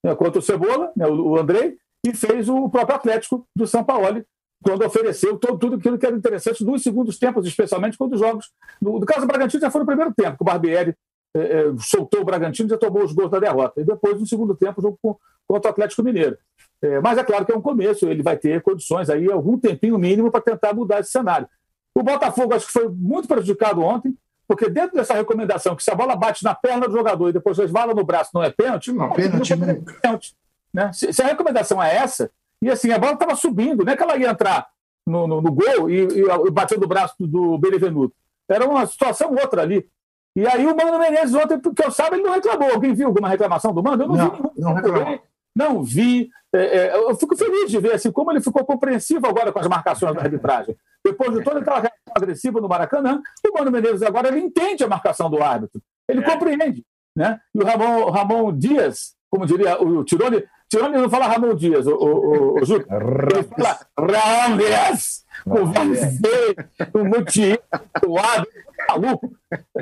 [0.03, 3.83] né, contra o Cebola, né, o, o Andrei, e fez o próprio Atlético do São
[3.83, 4.23] Paulo,
[4.63, 8.51] quando ofereceu todo, tudo aquilo que era interessante nos segundos tempos, especialmente quando os jogos.
[8.81, 10.95] No, no caso do Bragantino já foi no primeiro tempo, que o Barbieri
[11.35, 13.81] é, soltou o Bragantino e já tomou os gols da derrota.
[13.81, 16.37] E depois, no segundo tempo, o jogo com, contra o Atlético Mineiro.
[16.81, 19.97] É, mas é claro que é um começo, ele vai ter condições aí, algum tempinho
[19.97, 21.47] mínimo para tentar mudar esse cenário.
[21.95, 24.15] O Botafogo acho que foi muito prejudicado ontem,
[24.51, 27.57] porque dentro dessa recomendação, que se a bola bate na perna do jogador e depois
[27.57, 28.91] resvala no braço, não é pênalti?
[28.91, 29.69] Não, pênalti não.
[29.69, 30.35] É pênalti,
[30.73, 30.91] né?
[30.91, 32.29] se, se, a recomendação é essa,
[32.61, 34.67] e assim, a bola estava subindo, não é que ela ia entrar
[35.07, 38.13] no, no, no gol e, e, e bater no braço do Benevenuto.
[38.49, 39.87] Era uma situação outra ali.
[40.35, 42.73] E aí o Mano Menezes ontem, porque eu saiba, ele não reclamou.
[42.73, 44.03] Alguém viu alguma reclamação do Mano?
[44.03, 44.51] Eu não, não vi nenhum.
[44.57, 45.19] Não reclamou.
[45.55, 46.29] Não vi.
[46.53, 49.67] É, é, eu fico feliz de ver assim, como ele ficou compreensivo agora com as
[49.67, 50.75] marcações da arbitragem.
[51.03, 54.87] Depois de toda aquela reação agressiva no Maracanã, o Mano Menezes agora ele entende a
[54.87, 55.81] marcação do árbitro.
[56.07, 56.23] Ele é.
[56.23, 56.85] compreende.
[57.15, 57.39] Né?
[57.53, 61.95] E o Ramon, Ramon Dias, como diria o Tirone, Tirone não fala Ramon Dias, o,
[61.95, 62.87] o, o, o Júlio.
[62.89, 65.25] Ele fala Ramon Dias.
[65.45, 66.55] O V,
[66.93, 67.59] o Muti,
[68.05, 69.33] o árbitro, maluco.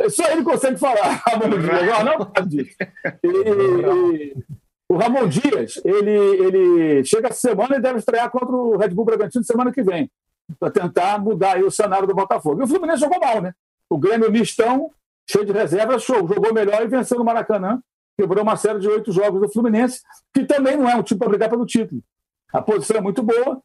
[0.09, 2.03] Só ele consegue falar Ramon Dias.
[2.03, 2.75] Não, não, disso.
[3.23, 4.35] E, e,
[4.89, 9.05] o Ramon Dias, ele, ele chega essa semana e deve estrear contra o Red Bull
[9.05, 10.09] Bragantino semana que vem,
[10.59, 12.59] para tentar mudar o cenário do Botafogo.
[12.59, 13.53] E o Fluminense jogou mal, né?
[13.87, 14.89] O Grêmio mistão,
[15.29, 17.79] cheio de reservas, show, jogou melhor e venceu no Maracanã,
[18.17, 20.01] quebrou uma série de oito jogos do Fluminense,
[20.33, 22.01] que também não é um time para brigar pelo título.
[22.51, 23.61] A posição é muito boa,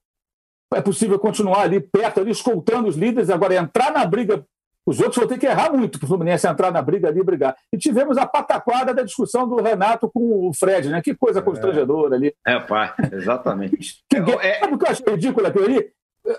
[0.75, 4.47] é possível continuar ali perto, ali, escoltando os líderes, agora entrar na briga
[4.87, 7.25] os outros vão ter que errar muito para o Fluminense entrar na briga ali e
[7.25, 7.57] brigar.
[7.73, 11.01] E tivemos a pataquada da discussão do Renato com o Fred, né?
[11.01, 12.35] Que coisa constrangedora ali.
[12.47, 14.05] É, pá, exatamente.
[14.09, 15.91] que, é, sabe o que eu achei ridículo aquilo ali?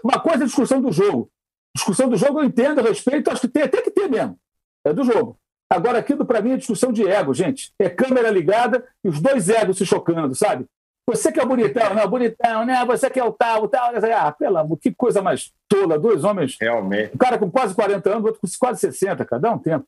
[0.03, 1.29] Uma coisa é a discussão do jogo.
[1.75, 4.37] Discussão do jogo eu entendo, respeito, acho que tem até que ter mesmo.
[4.85, 5.37] É do jogo.
[5.69, 7.73] Agora, aquilo para mim é discussão de ego, gente.
[7.79, 10.65] É câmera ligada e os dois egos se chocando, sabe?
[11.07, 12.83] Você que é bonitão, não, bonitão, né?
[12.85, 13.91] Você que é o tal, o tal.
[13.95, 15.99] Ah, pelo amor, que coisa mais tola.
[15.99, 16.57] Dois homens.
[16.59, 17.13] Realmente.
[17.13, 19.85] Um cara com quase 40 anos, outro com quase 60, cada um tempo.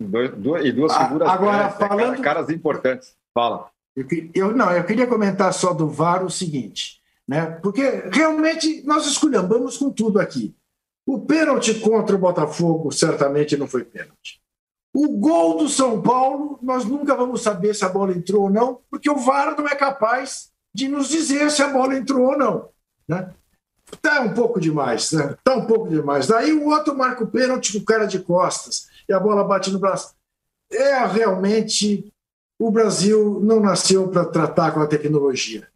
[0.00, 2.22] Dois, duas, e duas figuras Agora, né, falando...
[2.22, 3.14] caras importantes.
[3.34, 3.68] Fala.
[3.94, 7.46] Eu, eu, não, eu queria comentar só do VAR o seguinte, né?
[7.62, 10.54] Porque realmente nós esculhambamos com tudo aqui.
[11.06, 14.40] O pênalti contra o Botafogo certamente não foi pênalti.
[14.94, 18.78] O gol do São Paulo, nós nunca vamos saber se a bola entrou ou não,
[18.88, 22.68] porque o VAR não é capaz de nos dizer se a bola entrou ou não.
[23.08, 23.28] Né?
[24.00, 25.36] Tá um pouco demais, né?
[25.42, 26.28] Tá um pouco demais.
[26.28, 29.72] Daí o outro marca o pênalti com o cara de costas e a bola bate
[29.72, 30.14] no braço.
[30.70, 32.12] É realmente
[32.56, 35.68] o Brasil não nasceu para tratar com a tecnologia.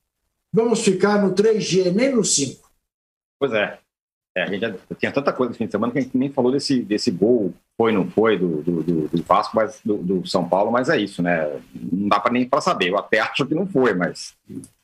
[0.53, 2.71] Vamos ficar no 3G, nem no 5.
[3.41, 3.81] Pois é.
[4.37, 6.31] é a gente já tinha tanta coisa no fim de semana que a gente nem
[6.31, 10.49] falou desse, desse gol foi, não foi do, do, do Vasco, mas do, do, São
[10.49, 11.49] Paulo, mas é isso, né?
[11.73, 12.89] Não dá para nem para saber.
[12.89, 14.35] Eu até acho que não foi, mas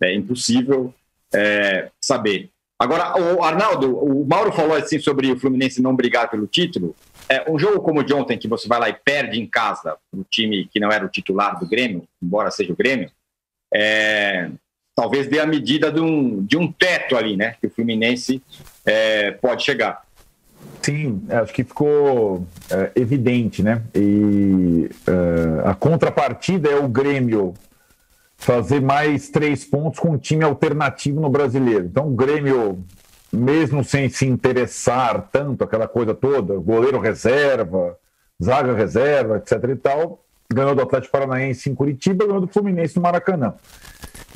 [0.00, 0.94] é impossível
[1.34, 2.50] é, saber.
[2.78, 6.94] Agora, o Arnaldo, o Mauro falou assim sobre o Fluminense não brigar pelo título.
[7.28, 9.96] É, um jogo como o de ontem, que você vai lá e perde em casa
[10.12, 13.10] o time que não era o titular do Grêmio, embora seja o Grêmio,
[13.72, 14.50] é,
[14.94, 17.56] talvez dê a medida de um, de um teto ali, né?
[17.60, 18.42] Que o Fluminense
[18.84, 20.04] é, pode chegar.
[20.84, 23.80] Sim, acho que ficou é, evidente, né?
[23.94, 27.54] E é, a contrapartida é o Grêmio
[28.36, 31.86] fazer mais três pontos com um time alternativo no brasileiro.
[31.86, 32.84] Então, o Grêmio,
[33.32, 37.96] mesmo sem se interessar tanto, aquela coisa toda, goleiro reserva,
[38.42, 39.52] zaga reserva, etc.
[39.70, 40.22] e tal,
[40.52, 43.54] ganhou do Atlético Paranaense em Curitiba, ganhou do Fluminense no Maracanã.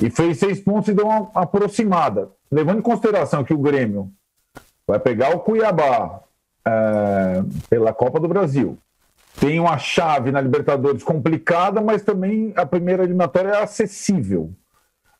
[0.01, 2.31] E fez seis pontos e deu uma aproximada.
[2.51, 4.11] Levando em consideração que o Grêmio
[4.87, 6.23] vai pegar o Cuiabá,
[6.65, 8.77] é, pela Copa do Brasil.
[9.39, 14.51] Tem uma chave na Libertadores complicada, mas também a primeira eliminatória é acessível.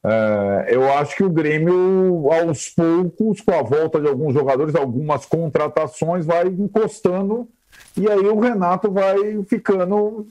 [0.04, 5.26] É, eu acho que o Grêmio, aos poucos, com a volta de alguns jogadores, algumas
[5.26, 7.48] contratações, vai encostando
[7.96, 10.28] e aí o Renato vai ficando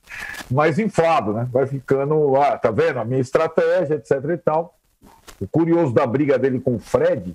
[0.50, 1.48] mais inflado, né?
[1.50, 2.98] Vai ficando, ah, tá vendo?
[2.98, 4.78] A minha estratégia, etc e tal.
[5.40, 7.34] O curioso da briga dele com o Fred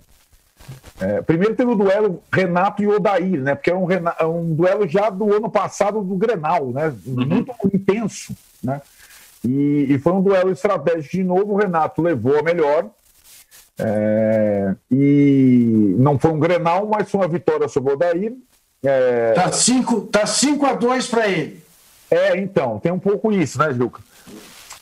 [0.99, 3.55] é, primeiro teve o duelo Renato e Odair, né?
[3.55, 6.93] Porque é um, é um duelo já do ano passado do Grenal, né?
[7.05, 7.25] Uhum.
[7.25, 8.81] Muito intenso, né?
[9.43, 11.53] E, e, foi um duelo estratégico de novo.
[11.53, 12.89] O Renato levou a melhor.
[13.77, 18.33] É, e não foi um Grenal, mas foi uma vitória sobre o Odair.
[18.81, 21.61] É, tá 5 tá cinco a 2 para ele.
[22.09, 24.01] É, então, tem um pouco isso, né, Juca?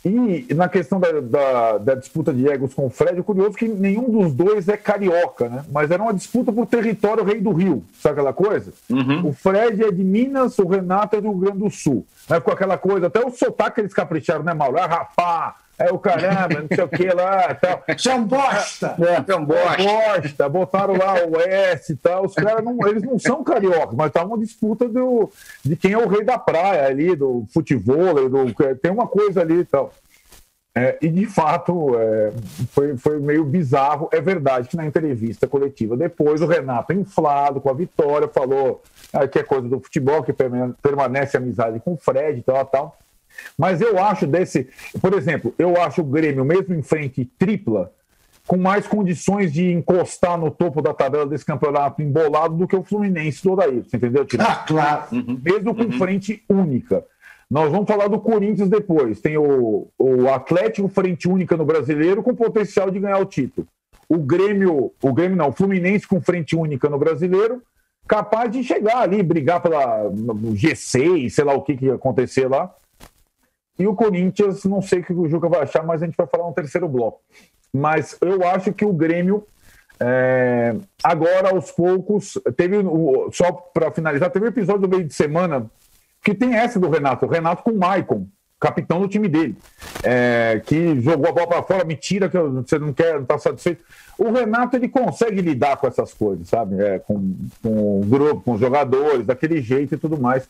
[0.04, 3.68] E na questão da, da, da, disputa de egos com o Fred, é curioso que
[3.68, 5.64] nenhum dos dois é carioca, né?
[5.72, 8.74] Mas era uma disputa por território rei do Rio, sabe aquela coisa?
[8.90, 9.28] Uhum.
[9.28, 12.04] O Fred é de Minas, o Renato é do Rio Grande do Sul.
[12.28, 12.40] Né?
[12.40, 14.80] Com aquela coisa, até o sotaque eles capricharam, né, Mauro?
[14.80, 15.56] Ah, rapá,
[15.88, 17.84] é o caramba, não sei o que lá tal.
[17.98, 18.96] São bosta!
[19.00, 19.84] É, são bosta.
[19.84, 20.50] bosta.
[20.50, 22.26] Botaram lá o S e tal.
[22.26, 25.32] Os caras não, eles não são cariocas, mas tá uma disputa do,
[25.64, 29.60] de quem é o rei da praia ali, do futebol, do, tem uma coisa ali
[29.60, 29.92] e tal.
[30.74, 32.32] É, e de fato é,
[32.70, 34.08] foi, foi meio bizarro.
[34.12, 39.28] É verdade que na entrevista coletiva depois o Renato, inflado com a vitória, falou ah,
[39.28, 40.34] que é coisa do futebol, que
[40.82, 42.98] permanece amizade com o Fred e tal, tal.
[43.58, 44.68] Mas eu acho desse,
[45.02, 47.92] por exemplo, eu acho o Grêmio, mesmo em frente tripla,
[48.48, 52.84] com mais condições de encostar no topo da tabela desse campeonato embolado do que o
[52.84, 54.26] Fluminense do Odair, você entendeu?
[54.40, 55.04] Ah, claro.
[55.12, 55.40] Uhum.
[55.44, 55.92] Mesmo com uhum.
[55.94, 57.06] frente única.
[57.50, 59.20] Nós vamos falar do Corinthians depois.
[59.20, 63.68] Tem o, o Atlético frente única no brasileiro com potencial de ganhar o título.
[64.08, 67.62] O Grêmio, o Grêmio não, o Fluminense com frente única no brasileiro,
[68.08, 72.74] capaz de chegar ali, brigar pela G6, sei lá o que, que ia acontecer lá.
[73.82, 76.28] E o Corinthians, não sei o que o Juca vai achar, mas a gente vai
[76.28, 77.20] falar no terceiro bloco.
[77.74, 79.44] Mas eu acho que o Grêmio,
[80.00, 82.78] é, agora aos poucos, teve,
[83.32, 85.66] só para finalizar, teve um episódio do meio de semana
[86.24, 88.28] que tem essa do Renato, o Renato com o Maicon,
[88.62, 89.58] capitão do time dele,
[90.04, 93.84] é, que jogou a bola para fora, mentira que você não quer, não está satisfeito.
[94.20, 96.80] O Renato ele consegue lidar com essas coisas, sabe?
[96.80, 100.48] É, com, com o grupo, com os jogadores, daquele jeito e tudo mais.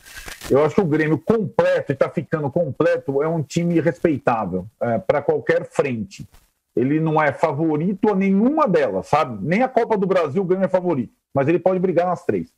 [0.50, 4.98] Eu acho que o Grêmio completo, e está ficando completo, é um time respeitável é,
[4.98, 6.28] para qualquer frente.
[6.76, 9.38] Ele não é favorito a nenhuma delas, sabe?
[9.42, 12.52] Nem a Copa do Brasil o Grêmio é favorito, mas ele pode brigar nas três.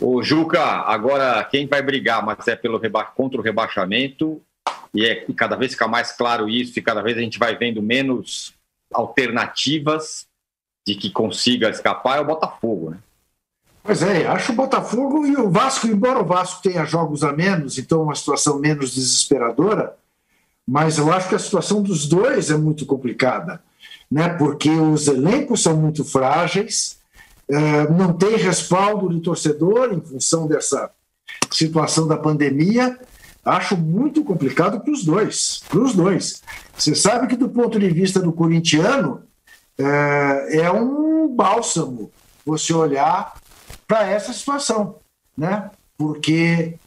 [0.00, 3.04] O Juca, agora quem vai brigar, mas é pelo reba...
[3.04, 4.42] contra o rebaixamento,
[4.94, 7.56] e é e cada vez fica mais claro isso, e cada vez a gente vai
[7.56, 8.54] vendo menos
[8.92, 10.26] alternativas
[10.86, 12.98] de que consiga escapar, é o Botafogo, né?
[13.82, 17.78] Pois é, acho o Botafogo e o Vasco, embora o Vasco tenha jogos a menos,
[17.78, 19.96] então uma situação menos desesperadora,
[20.66, 23.62] mas eu acho que a situação dos dois é muito complicada,
[24.10, 24.28] né?
[24.28, 26.98] Porque os elencos são muito frágeis,
[27.48, 30.90] é, não tem respaldo do torcedor em função dessa
[31.50, 32.98] situação da pandemia.
[33.44, 35.62] Acho muito complicado para os dois.
[35.68, 36.42] Para os dois.
[36.76, 39.22] Você sabe que, do ponto de vista do corintiano,
[39.78, 42.10] é, é um bálsamo
[42.44, 43.34] você olhar
[43.86, 44.96] para essa situação,
[45.36, 45.70] né?
[45.96, 46.78] Porque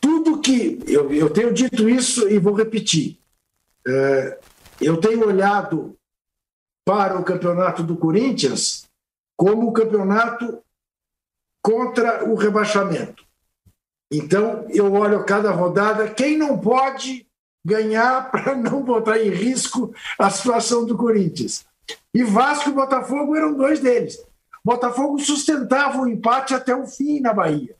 [0.00, 0.80] tudo que.
[0.86, 3.18] Eu, eu tenho dito isso e vou repetir.
[3.86, 4.38] É,
[4.80, 5.96] eu tenho olhado
[6.84, 8.86] para o campeonato do Corinthians
[9.36, 10.62] como o campeonato
[11.62, 13.27] contra o rebaixamento.
[14.10, 17.26] Então, eu olho cada rodada, quem não pode
[17.64, 21.66] ganhar para não botar em risco a situação do Corinthians.
[22.14, 24.18] E Vasco e Botafogo eram dois deles.
[24.64, 27.74] Botafogo sustentava o empate até o fim na Bahia.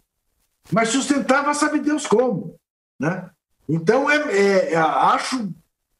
[0.70, 2.55] mas sustentava sabe Deus como.
[2.99, 3.29] Né?
[3.68, 5.51] Então, é, é, é, acho,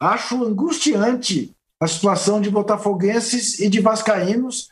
[0.01, 4.68] acho angustiante a situação de botafoguenses e de vascaínos.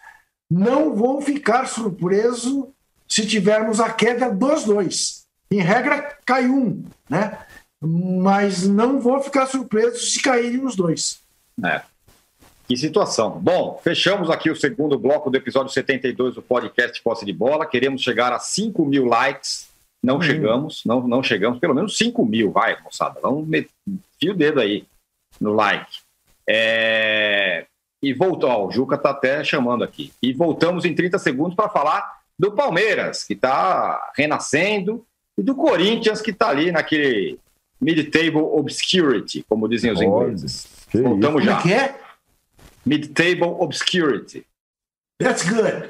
[0.50, 2.72] Não vou ficar surpreso
[3.08, 5.25] se tivermos a queda dos dois.
[5.50, 7.38] Em regra, cai um, né?
[7.80, 11.20] mas não vou ficar surpreso se caírem os dois.
[11.64, 11.82] É.
[12.66, 13.38] Que situação.
[13.38, 17.66] Bom, fechamos aqui o segundo bloco do episódio 72 do podcast Posse de Bola.
[17.66, 19.68] Queremos chegar a 5 mil likes.
[20.02, 20.22] Não hum.
[20.22, 21.60] chegamos, não, não chegamos.
[21.60, 23.20] Pelo menos 5 mil, vai, moçada.
[23.20, 23.70] Vamos meter
[24.30, 24.84] o dedo aí
[25.40, 25.98] no like.
[26.48, 27.66] É...
[28.02, 30.12] E voltou, ó, o Juca está até chamando aqui.
[30.20, 35.04] E voltamos em 30 segundos para falar do Palmeiras, que está renascendo,
[35.38, 37.38] e do Corinthians, que está ali naquele
[37.80, 40.66] mid-table obscurity, como dizem os ingleses.
[40.92, 41.60] Voltamos já.
[41.60, 42.00] Como é que é?
[42.86, 44.46] Mid-Table Obscurity.
[45.20, 45.88] That's good.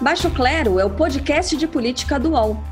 [0.00, 2.71] Baixo Clero é o podcast de política do UOL.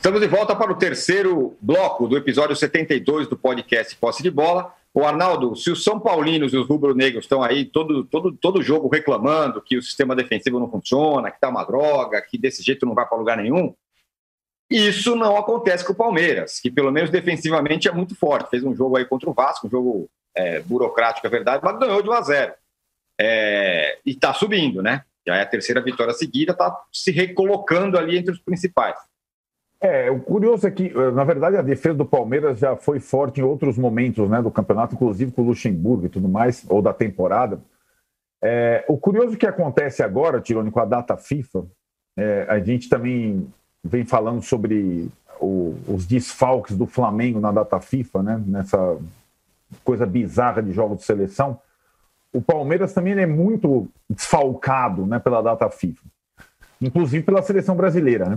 [0.00, 4.74] Estamos de volta para o terceiro bloco do episódio 72 do podcast Posse de Bola.
[4.94, 8.88] O Arnaldo, se os São Paulinos e os rubro-negros estão aí todo, todo, todo jogo
[8.88, 12.94] reclamando que o sistema defensivo não funciona, que está uma droga, que desse jeito não
[12.94, 13.74] vai para lugar nenhum,
[14.70, 18.48] isso não acontece com o Palmeiras, que pelo menos defensivamente é muito forte.
[18.48, 22.00] Fez um jogo aí contra o Vasco, um jogo é, burocrático, é verdade, mas ganhou
[22.00, 22.54] de 1 a 0.
[23.20, 25.04] É, e está subindo, né?
[25.26, 28.96] Já é a terceira vitória seguida, está se recolocando ali entre os principais.
[29.82, 33.40] É, o curioso é que, eh, na verdade, a defesa do Palmeiras já foi forte
[33.40, 36.92] em outros momentos né, do campeonato, inclusive com o Luxemburgo e tudo mais, ou da
[36.92, 37.58] temporada.
[38.42, 41.64] É, o curioso que acontece agora, Tirone, com a data FIFA,
[42.16, 43.48] é, a gente também
[43.82, 45.08] vem falando sobre
[45.40, 48.98] o, os desfalques do Flamengo na data FIFA, né, nessa
[49.82, 51.58] coisa bizarra de jogos de seleção,
[52.32, 56.02] o Palmeiras também é muito desfalcado né, pela data FIFA,
[56.80, 58.28] inclusive pela seleção brasileira.
[58.28, 58.36] Né?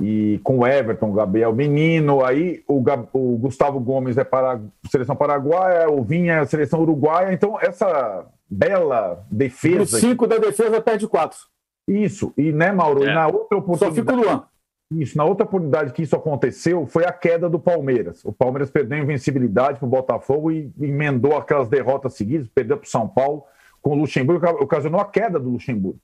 [0.00, 2.82] E com o Everton, o Gabriel Menino, aí o,
[3.12, 9.24] o Gustavo Gomes é para seleção paraguaia, o Vinha é seleção uruguaia, então essa bela
[9.30, 9.82] defesa.
[9.82, 11.38] Os cinco da defesa perde quatro.
[11.86, 13.04] Isso, e né, Mauro?
[13.04, 13.10] É.
[13.10, 13.94] E na outra oportunidade.
[13.94, 14.44] Só fica o Luan.
[14.92, 18.24] Isso, na outra oportunidade que isso aconteceu foi a queda do Palmeiras.
[18.24, 22.86] O Palmeiras perdeu a invencibilidade para o Botafogo e emendou aquelas derrotas seguidas, perdeu para
[22.86, 23.44] o São Paulo
[23.80, 25.98] com o Luxemburgo, ocasionou a queda do Luxemburgo.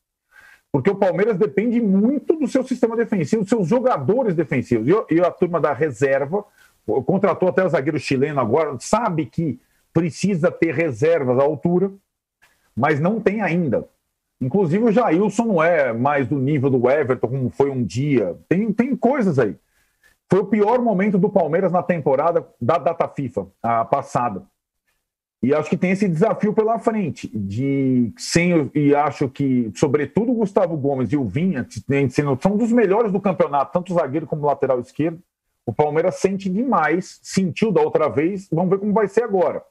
[0.72, 4.86] Porque o Palmeiras depende muito do seu sistema defensivo, dos seus jogadores defensivos.
[4.86, 6.44] E, e a turma da reserva,
[7.06, 9.60] contratou até o zagueiro chileno agora, sabe que
[9.92, 11.90] precisa ter reservas à altura,
[12.76, 13.88] mas não tem ainda.
[14.40, 18.38] Inclusive o Jailson não é mais do nível do Everton, como foi um dia.
[18.48, 19.56] Tem, tem coisas aí.
[20.30, 24.44] Foi o pior momento do Palmeiras na temporada da data FIFA, a passada.
[25.42, 30.34] E acho que tem esse desafio pela frente, de sem e acho que, sobretudo, o
[30.34, 31.66] Gustavo Gomes e o Vinha,
[32.40, 35.18] são dos melhores do campeonato, tanto zagueiro como lateral esquerdo.
[35.64, 39.64] O Palmeiras sente demais, sentiu da outra vez, vamos ver como vai ser agora.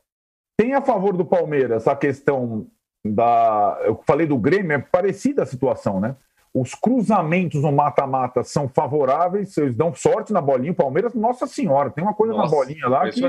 [0.57, 2.65] Tem a favor do Palmeiras a questão
[3.05, 3.79] da.
[3.83, 6.15] Eu falei do Grêmio, é parecida a situação, né?
[6.51, 10.71] Os cruzamentos no mata-mata são favoráveis, eles dão sorte na bolinha.
[10.71, 13.21] O Palmeiras, nossa senhora, tem uma coisa nossa, na bolinha lá que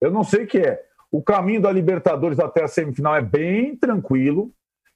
[0.00, 0.80] eu não sei o que é.
[1.14, 4.50] O caminho da Libertadores até a semifinal é bem tranquilo.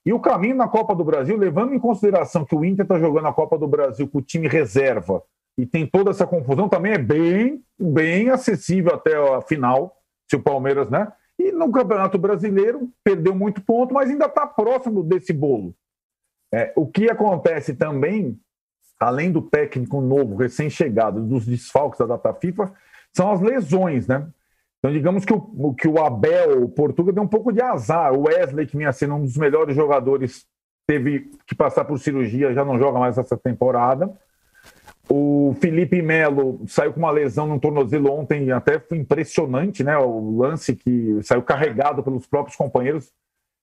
[0.05, 3.29] E o caminho na Copa do Brasil, levando em consideração que o Inter está jogando
[3.29, 5.23] a Copa do Brasil com o time reserva
[5.57, 9.95] e tem toda essa confusão, também é bem, bem acessível até a final,
[10.29, 11.09] se o Palmeiras, né?
[11.37, 15.73] E no Campeonato Brasileiro perdeu muito ponto, mas ainda está próximo desse bolo.
[16.53, 18.37] É, o que acontece também,
[18.99, 22.73] além do técnico novo, recém-chegado, dos desfalques da data FIFA,
[23.15, 24.27] são as lesões, né?
[24.79, 28.13] Então, digamos que o, que o Abel, o Portugal, deu um pouco de azar.
[28.13, 30.45] O Wesley, que vinha sendo um dos melhores jogadores,
[30.87, 34.09] teve que passar por cirurgia, já não joga mais essa temporada.
[35.09, 39.97] O Felipe Melo saiu com uma lesão no tornozelo ontem, até foi impressionante, né?
[39.97, 43.11] O lance que saiu carregado pelos próprios companheiros,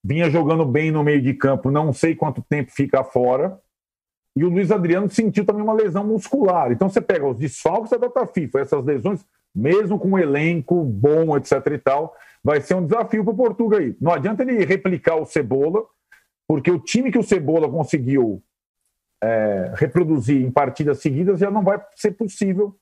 [0.03, 3.57] vinha jogando bem no meio de campo, não sei quanto tempo fica fora.
[4.35, 6.71] E o Luiz Adriano sentiu também uma lesão muscular.
[6.71, 9.25] Então você pega os desfalques da data FIFA, essas lesões,
[9.57, 13.79] mesmo com um elenco bom, etc e tal, vai ser um desafio para o Portugal
[13.79, 13.95] aí.
[13.99, 15.83] Não adianta ele replicar o Cebola,
[16.47, 18.41] porque o time que o Cebola conseguiu
[19.21, 22.77] é, reproduzir em partidas seguidas já não vai ser possível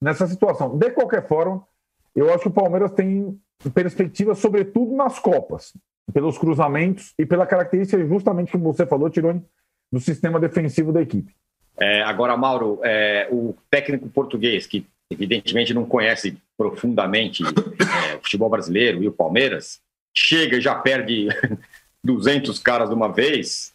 [0.00, 0.78] nessa situação.
[0.78, 1.66] De qualquer forma,
[2.14, 3.36] eu acho que o Palmeiras tem
[3.74, 5.76] perspectiva, sobretudo nas Copas,
[6.14, 9.44] pelos cruzamentos e pela característica, justamente como você falou, Tironi,
[9.92, 11.34] do sistema defensivo da equipe.
[11.76, 18.48] É, agora, Mauro, é, o técnico português, que evidentemente não conhece profundamente é, o futebol
[18.48, 19.80] brasileiro e o Palmeiras,
[20.16, 21.28] chega e já perde
[22.04, 23.74] 200 caras de uma vez,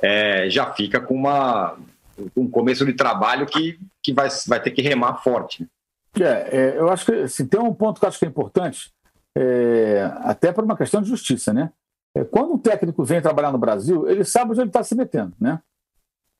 [0.00, 1.78] é, já fica com uma,
[2.36, 5.62] um começo de trabalho que, que vai, vai ter que remar forte.
[5.62, 5.68] Né?
[6.18, 8.92] É, é, eu acho que assim, tem um ponto que eu acho que é importante,
[9.36, 11.72] é, até por uma questão de justiça, né?
[12.16, 15.32] É, quando um técnico vem trabalhar no Brasil, ele sabe onde ele está se metendo,
[15.40, 15.60] né?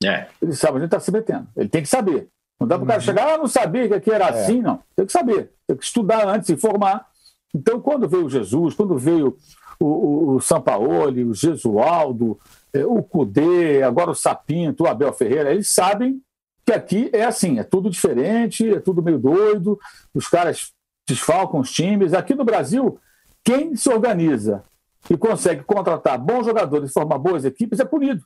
[0.03, 0.29] É.
[0.43, 1.47] Ele sabe onde ele está se metendo.
[1.57, 2.29] Ele tem que saber.
[2.61, 3.05] Não dá para o cara uhum.
[3.05, 4.29] chegar, ah, não sabia que aqui era é.
[4.29, 4.81] assim, não.
[4.95, 5.51] Tem que saber.
[5.67, 7.07] Tem que estudar antes, se informar.
[7.55, 9.37] Então, quando veio Jesus, quando veio
[9.81, 12.39] o, o, o Sampaoli, o Gesualdo,
[12.73, 16.21] é, o Cudê, agora o Sapinto, o Abel Ferreira, eles sabem
[16.67, 19.79] que aqui é assim, é tudo diferente, é tudo meio doido,
[20.15, 20.73] os caras
[21.09, 22.13] desfalcam os times.
[22.13, 22.99] Aqui no Brasil,
[23.43, 24.63] quem se organiza
[25.09, 28.23] e consegue contratar bons jogadores e formar boas equipes é punido.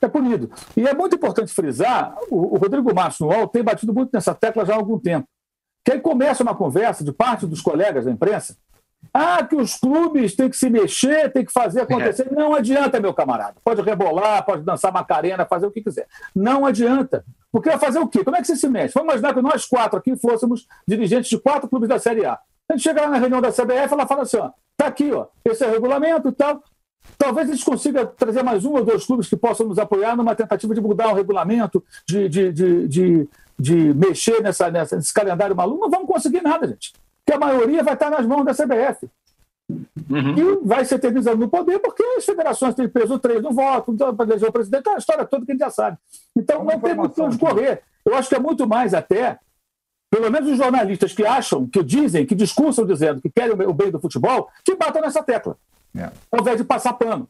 [0.00, 0.50] É punido.
[0.76, 4.34] E é muito importante frisar, o, o Rodrigo Márcio no UOL tem batido muito nessa
[4.34, 5.26] tecla já há algum tempo,
[5.84, 8.56] que aí começa uma conversa de parte dos colegas da imprensa
[9.12, 12.28] ah, que os clubes têm que se mexer, têm que fazer acontecer.
[12.30, 12.34] É.
[12.34, 13.54] Não adianta, meu camarada.
[13.64, 16.06] Pode rebolar, pode dançar macarena, fazer o que quiser.
[16.34, 17.24] Não adianta.
[17.50, 18.22] Porque vai fazer o quê?
[18.22, 18.94] Como é que você se mexe?
[18.94, 22.38] Vamos imaginar que nós quatro aqui fôssemos dirigentes de quatro clubes da Série A.
[22.68, 25.10] A gente chega lá na reunião da CBF e ela fala assim: ó, tá aqui,
[25.10, 26.62] ó, esse é o regulamento e tal.
[27.16, 30.34] Talvez a gente consiga trazer mais um ou dois clubes que possam nos apoiar numa
[30.34, 33.28] tentativa de mudar o regulamento, de, de, de, de,
[33.58, 35.80] de mexer nessa, nessa, nesse calendário maluco.
[35.80, 36.92] Não vamos conseguir nada, gente
[37.28, 39.06] que a maioria vai estar nas mãos da CBF.
[39.70, 40.38] Uhum.
[40.38, 44.16] E vai ser eternizado no poder porque as federações têm peso três no voto, então,
[44.16, 45.98] para eleger o presidente, é a história toda que a gente já sabe.
[46.34, 47.82] Então não tem muito onde correr.
[48.02, 49.38] Eu acho que é muito mais até,
[50.10, 53.90] pelo menos os jornalistas que acham, que dizem, que discursam dizendo que querem o bem
[53.90, 55.58] do futebol, que batam nessa tecla,
[55.96, 56.10] é.
[56.30, 57.28] ao invés de passar pano.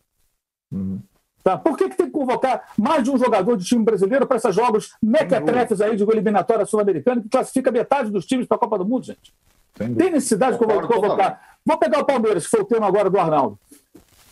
[0.70, 1.00] Uhum.
[1.42, 1.56] Tá?
[1.56, 4.54] Por que, que tem que convocar mais de um jogador de time brasileiro para esses
[4.54, 8.84] jogos mequetrefes aí de eliminatória sul-americana que classifica metade dos times para a Copa do
[8.84, 9.32] Mundo, gente?
[9.74, 11.59] Tem necessidade de convocar.
[11.64, 13.59] Vou pegar o Palmeiras, que foi o tema agora do Arnaldo.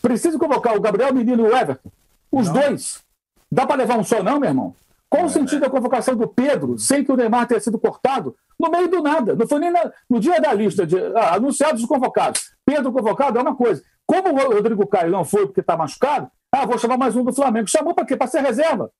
[0.02, 1.90] Preciso convocar o Gabriel Menino e o Everton.
[2.30, 2.54] Os não.
[2.54, 3.02] dois.
[3.50, 4.74] Dá para levar um só, não, meu irmão?
[5.08, 8.36] Qual é, o sentido da convocação do Pedro, sem que o Neymar tenha sido cortado?
[8.58, 9.36] No meio do nada.
[9.36, 12.52] Não foi nem na, no dia da lista de ah, anunciados e convocados.
[12.64, 13.82] Pedro convocado é uma coisa.
[14.06, 17.32] Como o Rodrigo Caio não foi porque está machucado, ah, vou chamar mais um do
[17.32, 17.68] Flamengo.
[17.68, 18.16] Chamou para quê?
[18.16, 18.90] Para ser reserva.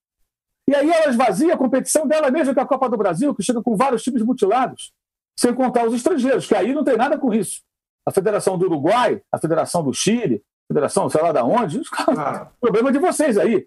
[0.69, 3.63] E aí ela esvazia a competição dela mesma com a Copa do Brasil, que chega
[3.63, 4.93] com vários times mutilados
[5.39, 7.61] sem contar os estrangeiros, que aí não tem nada com isso.
[8.07, 11.81] A Federação do Uruguai, a Federação do Chile, a Federação sei lá da onde,
[12.17, 12.49] ah.
[12.61, 13.67] problema de vocês aí.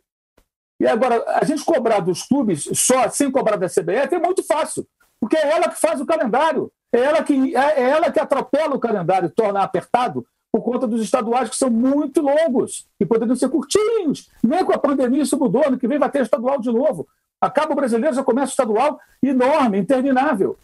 [0.82, 4.88] E agora, a gente cobrar dos clubes só sem cobrar da CBF é muito fácil,
[5.20, 8.76] porque é ela que faz o calendário, é ela que, é, é ela que atropela
[8.76, 13.36] o calendário e torna apertado por conta dos estaduais que são muito longos e poderiam
[13.36, 14.30] ser curtinhos.
[14.44, 17.08] Nem com a pandemia isso mudou, ano que vem vai ter estadual de novo.
[17.40, 20.58] Acaba o brasileiro, já começa o estadual enorme, interminável.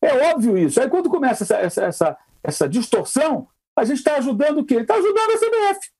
[0.00, 0.80] É óbvio isso.
[0.80, 4.76] Aí quando começa essa, essa, essa, essa distorção, a gente está ajudando o quê?
[4.76, 5.90] Está ajudando a CBF.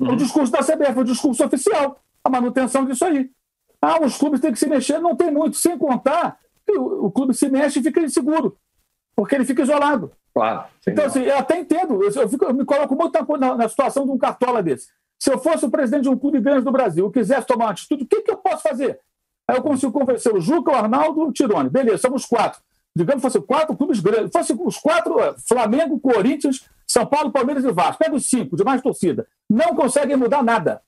[0.00, 0.12] Uhum.
[0.12, 3.30] O discurso da CBF, o discurso oficial, a manutenção disso aí.
[3.82, 7.10] Ah, os clubes têm que se mexer, não tem muito, sem contar que o, o
[7.10, 8.56] clube se mexe e fica inseguro,
[9.14, 10.12] porque ele fica isolado.
[10.34, 10.64] Claro.
[10.86, 14.12] Então, assim, eu até entendo, eu, fico, eu me coloco muito na, na, situação de
[14.12, 14.88] um cartola desse.
[15.18, 17.70] Se eu fosse o presidente de um clube grande do Brasil, eu quisesse tomar uma
[17.72, 19.00] atitude, o que, que eu posso fazer?
[19.48, 21.68] Aí eu consigo convencer o Juca, o Arnaldo o Tirone.
[21.68, 22.60] Beleza, somos quatro
[22.94, 27.72] digamos, fosse quatro clubes grandes, fosse os quatro, é, Flamengo, Corinthians, São Paulo, Palmeiras e
[27.72, 27.98] Vasco.
[27.98, 29.26] Pega os cinco de mais torcida.
[29.48, 30.82] Não conseguem mudar nada.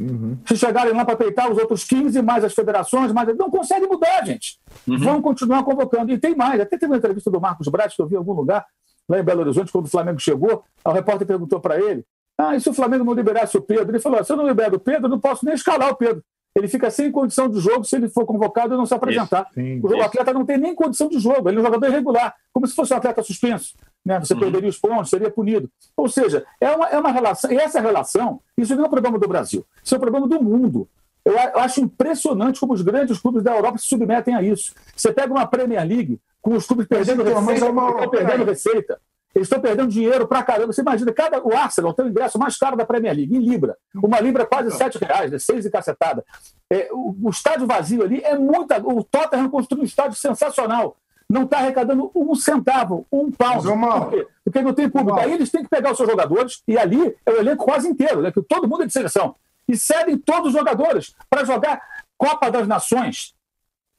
[0.00, 0.38] Uhum.
[0.46, 3.36] Se chegarem lá para peitar os outros 15, mais as federações, mais...
[3.36, 4.58] não conseguem mudar, gente.
[4.88, 4.98] Uhum.
[4.98, 6.10] Vão continuar convocando.
[6.10, 6.60] E tem mais.
[6.60, 8.64] Até teve uma entrevista do Marcos Braz, que eu vi em algum lugar,
[9.10, 10.62] lá em Belo Horizonte, quando o Flamengo chegou.
[10.84, 12.04] O repórter perguntou para ele:
[12.38, 13.90] Ah, e se o Flamengo não liberasse o Pedro?
[13.90, 16.22] Ele falou: Se eu não libero o Pedro, eu não posso nem escalar o Pedro
[16.54, 19.46] ele fica sem condição de jogo se ele for convocado e não se apresentar.
[19.50, 22.34] Isso, sim, o atleta não tem nem condição de jogo, ele é um jogador irregular,
[22.52, 23.74] como se fosse um atleta suspenso.
[24.04, 24.18] Né?
[24.18, 24.40] Você uhum.
[24.40, 25.70] perderia os pontos, seria punido.
[25.96, 29.18] Ou seja, é uma, é uma relação, e essa relação, isso não é um problema
[29.18, 30.88] do Brasil, isso é um problema do mundo.
[31.24, 34.74] Eu acho impressionante como os grandes clubes da Europa se submetem a isso.
[34.96, 38.10] Você pega uma Premier League com os clubes perdendo então, receita, é uma...
[38.10, 39.00] perdendo receita.
[39.34, 40.72] Eles estão perdendo dinheiro pra caramba.
[40.72, 43.76] Você imagina, cada, o Arsenal tem o ingresso mais caro da Premier League, em Libra.
[43.94, 45.38] Uma Libra é quase 7 reais, né?
[45.38, 46.24] 6 e cacetada.
[46.68, 48.78] É, o, o, estádio vazio ali é muita.
[48.78, 50.96] O Tottenham construiu um estádio sensacional.
[51.28, 53.62] Não está arrecadando um centavo, um pau.
[54.00, 54.26] Por quê?
[54.44, 55.20] Porque não tem público.
[55.20, 58.20] Aí eles têm que pegar os seus jogadores, e ali é o elenco quase inteiro,
[58.20, 58.32] né?
[58.32, 59.36] que todo mundo é de seleção.
[59.70, 61.80] E cedem todos os jogadores para jogar
[62.18, 63.34] Copa das Nações.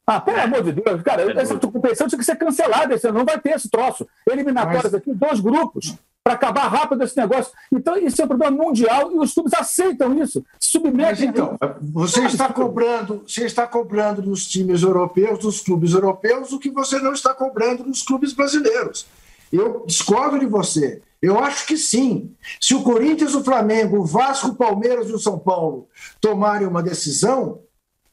[0.05, 3.23] Ah, pelo amor de Deus, cara, é essa competição tinha que ser cancelada, esse não
[3.23, 4.07] vai ter esse troço.
[4.29, 4.95] Eliminatórias Mas...
[4.95, 7.53] aqui, dois grupos, para acabar rápido esse negócio.
[7.71, 11.05] Então, isso é um problema mundial e os clubes aceitam isso, submetem.
[11.05, 16.59] Mas, então, você está cobrando, você está cobrando dos times europeus, dos clubes europeus, o
[16.59, 19.05] que você não está cobrando dos clubes brasileiros.
[19.51, 21.01] Eu discordo de você.
[21.21, 22.35] Eu acho que sim.
[22.59, 25.87] Se o Corinthians, o Flamengo, o Vasco, o Palmeiras e o São Paulo
[26.19, 27.61] tomarem uma decisão,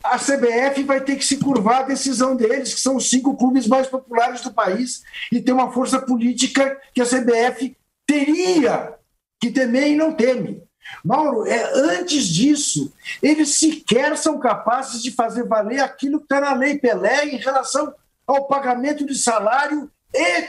[0.02, 3.66] a CBF vai ter que se curvar à decisão deles, que são os cinco clubes
[3.66, 7.76] mais populares do país, e tem uma força política que a CBF
[8.06, 8.94] teria
[9.40, 10.62] que temer e não teme.
[11.04, 16.54] Mauro, é, antes disso, eles sequer são capazes de fazer valer aquilo que está na
[16.54, 17.92] Lei Pelé em relação
[18.26, 20.48] ao pagamento de salário e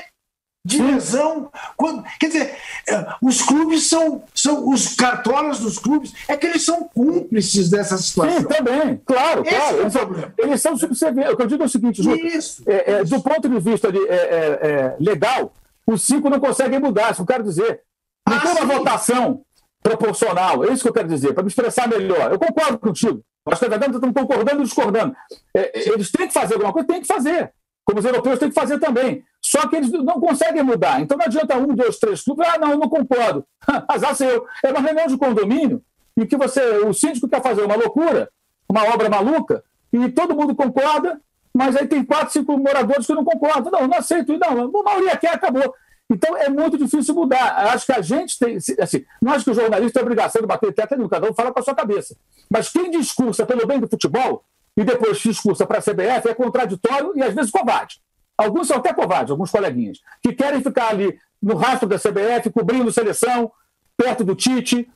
[0.64, 1.50] de lesão.
[1.78, 2.56] Quando, quer dizer,
[2.88, 7.98] é, os clubes são, são os cartolas dos clubes, é que eles são cúmplices dessa
[7.98, 8.42] situação.
[8.42, 9.78] Sim, também, claro, Esse claro.
[9.78, 11.34] É eles, são, eles são subservientes.
[11.34, 13.92] O que eu digo é o seguinte, Ju, isso, é, é, do ponto de vista
[13.92, 15.54] de, é, legal,
[15.88, 17.82] os cinco não conseguem mudar, isso eu quero dizer.
[18.28, 18.68] Não ah, tem uma sim.
[18.68, 19.42] votação
[19.82, 22.32] proporcional, é isso que eu quero dizer, para me expressar melhor.
[22.32, 23.24] Eu concordo contigo.
[23.46, 25.16] Que na verdade estamos concordando e discordando.
[25.56, 27.52] eles têm que fazer alguma coisa, têm que fazer
[27.90, 29.24] como os europeus têm que fazer também.
[29.42, 31.02] Só que eles não conseguem mudar.
[31.02, 32.48] Então não adianta um, dois, três clubes.
[32.48, 33.46] Ah, não, não concordo.
[33.88, 34.46] Azar seu.
[34.64, 35.82] É uma reunião de condomínio
[36.18, 38.30] em que você, o síndico quer fazer uma loucura,
[38.68, 41.20] uma obra maluca, e todo mundo concorda,
[41.54, 43.72] mas aí tem quatro, cinco moradores que não concordam.
[43.72, 44.38] Não, não aceito.
[44.38, 45.74] Não, a maioria quer, acabou.
[46.12, 47.68] Então é muito difícil mudar.
[47.74, 48.58] Acho que a gente tem.
[48.80, 51.34] Assim, não acho que o jornalista tem a obrigação de bater teta nenhum, cada um
[51.34, 52.16] fala com a sua cabeça.
[52.50, 54.44] Mas quem discursa pelo bem do futebol
[54.76, 58.02] e depois discursa para a CBF é contraditório e às vezes covarde.
[58.40, 62.90] Alguns são até covardes, alguns coleguinhas, que querem ficar ali no rastro da CBF, cobrindo
[62.90, 63.52] seleção,
[63.98, 64.90] perto do Tite,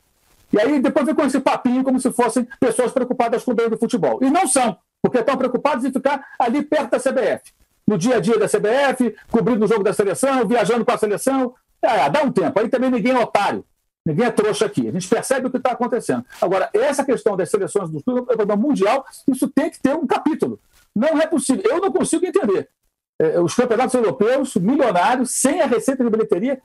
[0.50, 3.68] e aí depois vem com esse papinho como se fossem pessoas preocupadas com o bem
[3.68, 4.18] do futebol.
[4.22, 7.52] E não são, porque estão preocupados em ficar ali perto da CBF.
[7.86, 11.54] No dia a dia da CBF, cobrindo o jogo da seleção, viajando com a seleção.
[11.82, 12.58] É, dá um tempo.
[12.58, 13.62] Aí também ninguém é otário.
[14.06, 14.88] Ninguém é trouxa aqui.
[14.88, 16.24] A gente percebe o que está acontecendo.
[16.40, 20.58] Agora, essa questão das seleções do futebol mundial, isso tem que ter um capítulo.
[20.96, 21.62] Não é possível.
[21.70, 22.70] Eu não consigo entender.
[23.18, 26.60] É, os campeonatos europeus, milionários, sem a receita de bilheteria,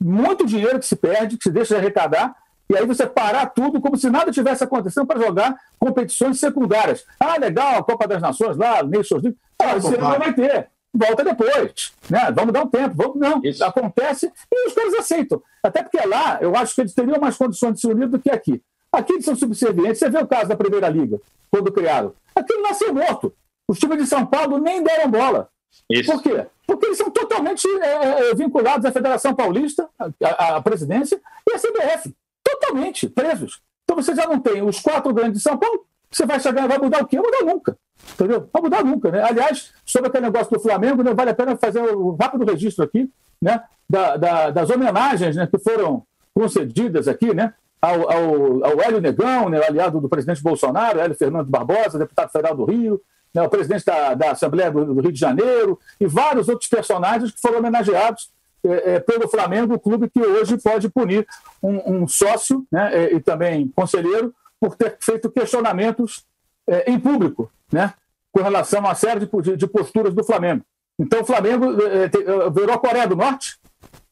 [0.00, 2.34] muito dinheiro que se perde, que se deixa de arrecadar,
[2.68, 7.04] e aí você parar tudo como se nada tivesse acontecendo para jogar competições secundárias.
[7.20, 9.38] Ah, legal, a Copa das Nações lá, Nations League.
[9.58, 11.92] Ah, isso não vai ter volta depois.
[12.08, 12.32] Né?
[12.32, 12.94] Vamos dar um tempo.
[12.94, 13.64] Vamos, não, Isso.
[13.64, 15.42] acontece e os caras aceitam.
[15.62, 18.30] Até porque lá, eu acho que eles teriam mais condições de se unir do que
[18.30, 18.62] aqui.
[18.92, 19.98] Aqui eles são subservientes.
[19.98, 22.14] Você vê o caso da Primeira Liga, quando criaram.
[22.34, 23.34] Aquilo nasceu morto.
[23.66, 25.48] Os times de São Paulo nem deram bola.
[25.90, 26.10] Isso.
[26.10, 26.46] Por quê?
[26.66, 29.88] Porque eles são totalmente é, é vinculados à Federação Paulista,
[30.22, 32.14] à, à presidência, e à CBF.
[32.42, 33.60] Totalmente presos.
[33.84, 36.78] Então você já não tem os quatro grandes de São Paulo, você vai chegar, vai
[36.78, 37.20] mudar o quê?
[37.20, 37.78] Vai mudar nunca.
[38.12, 38.48] Entendeu?
[38.52, 39.22] Vai mudar nunca, né?
[39.22, 43.10] Aliás, sobre aquele negócio do Flamengo, né, vale a pena fazer um rápido registro aqui,
[43.40, 43.62] né?
[43.88, 46.04] Da, da, das homenagens né, que foram
[46.34, 47.52] concedidas aqui, né?
[47.80, 52.56] Ao, ao, ao Hélio Negão, né, aliado do presidente Bolsonaro, Hélio Fernando Barbosa, deputado federal
[52.56, 53.00] do Rio,
[53.34, 57.32] né, o presidente da, da Assembleia do, do, Rio de Janeiro, e vários outros personagens
[57.32, 58.30] que foram homenageados
[58.64, 61.26] é, é, pelo Flamengo, o clube que hoje pode punir
[61.62, 66.24] um, um sócio né, é, e também conselheiro por ter feito questionamentos
[66.66, 67.92] é, em público, né,
[68.32, 70.64] com relação a uma série de, de posturas do Flamengo.
[70.98, 73.58] Então o Flamengo é, é, virou a Coreia do Norte?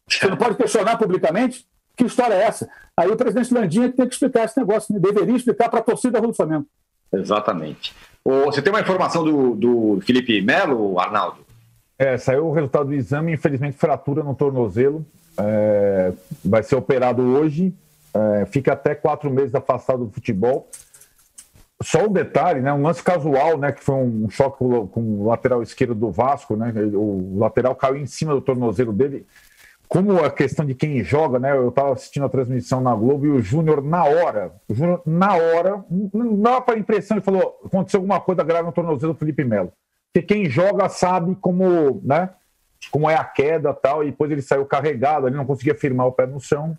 [0.09, 1.67] Você não pode questionar publicamente?
[1.97, 2.69] Que história é essa?
[2.97, 5.01] Aí o presidente Landinha tem que explicar esse negócio, né?
[5.01, 6.67] deveria explicar para a torcida do Flamengo.
[7.13, 7.95] Exatamente.
[8.25, 11.39] Você tem uma informação do, do Felipe Melo, Arnaldo?
[11.99, 15.05] É, saiu o resultado do exame, infelizmente fratura no tornozelo.
[15.37, 16.13] É,
[16.45, 17.75] vai ser operado hoje
[18.15, 20.69] é, fica até quatro meses afastado do futebol.
[21.83, 22.73] Só um detalhe, né?
[22.73, 23.73] Um lance casual, né?
[23.73, 26.73] Que foi um choque com o lateral esquerdo do Vasco, né?
[26.95, 29.27] O lateral caiu em cima do tornozelo dele.
[29.93, 31.55] Como a questão de quem joga, né?
[31.55, 35.35] Eu estava assistindo a transmissão na Globo e o Júnior, na hora, o Júnior, na
[35.35, 39.45] hora, não dava para impressão, ele falou: aconteceu alguma coisa grave no tornozelo do Felipe
[39.45, 39.71] Melo.
[40.11, 42.31] Porque quem joga sabe como, né?
[42.91, 46.13] Como é a queda tal, e depois ele saiu carregado, ele não conseguia firmar o
[46.13, 46.75] pé no chão.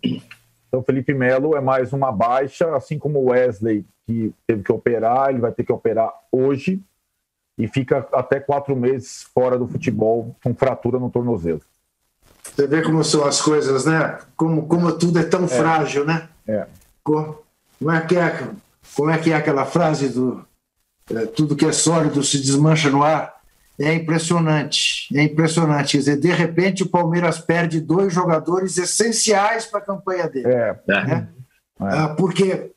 [0.66, 5.30] Então, Felipe Melo é mais uma baixa, assim como o Wesley, que teve que operar,
[5.30, 6.82] ele vai ter que operar hoje
[7.56, 11.60] e fica até quatro meses fora do futebol com fratura no tornozelo.
[12.54, 14.18] Você vê como são as coisas, né?
[14.36, 15.48] Como, como tudo é tão é.
[15.48, 16.28] frágil, né?
[16.46, 16.66] É.
[17.02, 17.42] Como,
[17.90, 18.48] é que é,
[18.96, 20.44] como é que é aquela frase do
[21.10, 23.34] é, tudo que é sólido se desmancha no ar?
[23.78, 25.92] É impressionante, é impressionante.
[25.92, 30.46] Quer dizer, de repente o Palmeiras perde dois jogadores essenciais para a campanha dele.
[30.46, 30.78] É.
[30.86, 31.28] Né?
[31.80, 31.84] é.
[31.84, 32.70] Ah, porque,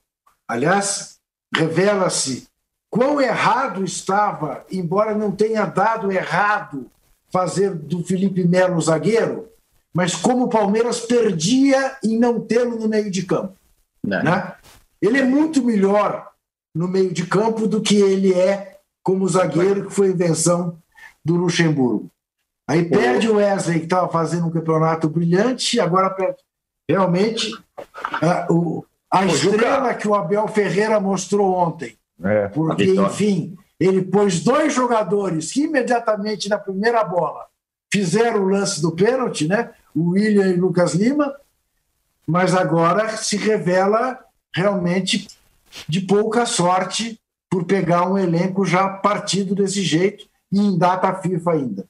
[0.48, 1.20] aliás,
[1.56, 2.48] revela-se
[2.90, 6.90] quão errado estava, embora não tenha dado errado
[7.30, 9.48] fazer do Felipe Melo zagueiro,
[9.98, 13.56] mas como o Palmeiras perdia em não tê-lo no meio de campo.
[14.04, 14.54] Né?
[15.02, 16.30] Ele é muito melhor
[16.76, 20.78] no meio de campo do que ele é como zagueiro, que foi invenção
[21.26, 22.12] do Luxemburgo.
[22.70, 26.44] Aí perde o Wesley, que estava fazendo um campeonato brilhante, agora perde.
[26.88, 27.52] Realmente,
[28.22, 31.98] a, o, a estrela que o Abel Ferreira mostrou ontem.
[32.24, 37.48] É, porque, enfim, ele pôs dois jogadores que imediatamente na primeira bola
[37.92, 39.72] fizeram o lance do pênalti, né?
[39.96, 41.34] O William e o Lucas Lima,
[42.26, 44.20] mas agora se revela
[44.54, 45.28] realmente
[45.88, 47.20] de pouca sorte
[47.50, 51.86] por pegar um elenco já partido desse jeito e em data FIFA ainda.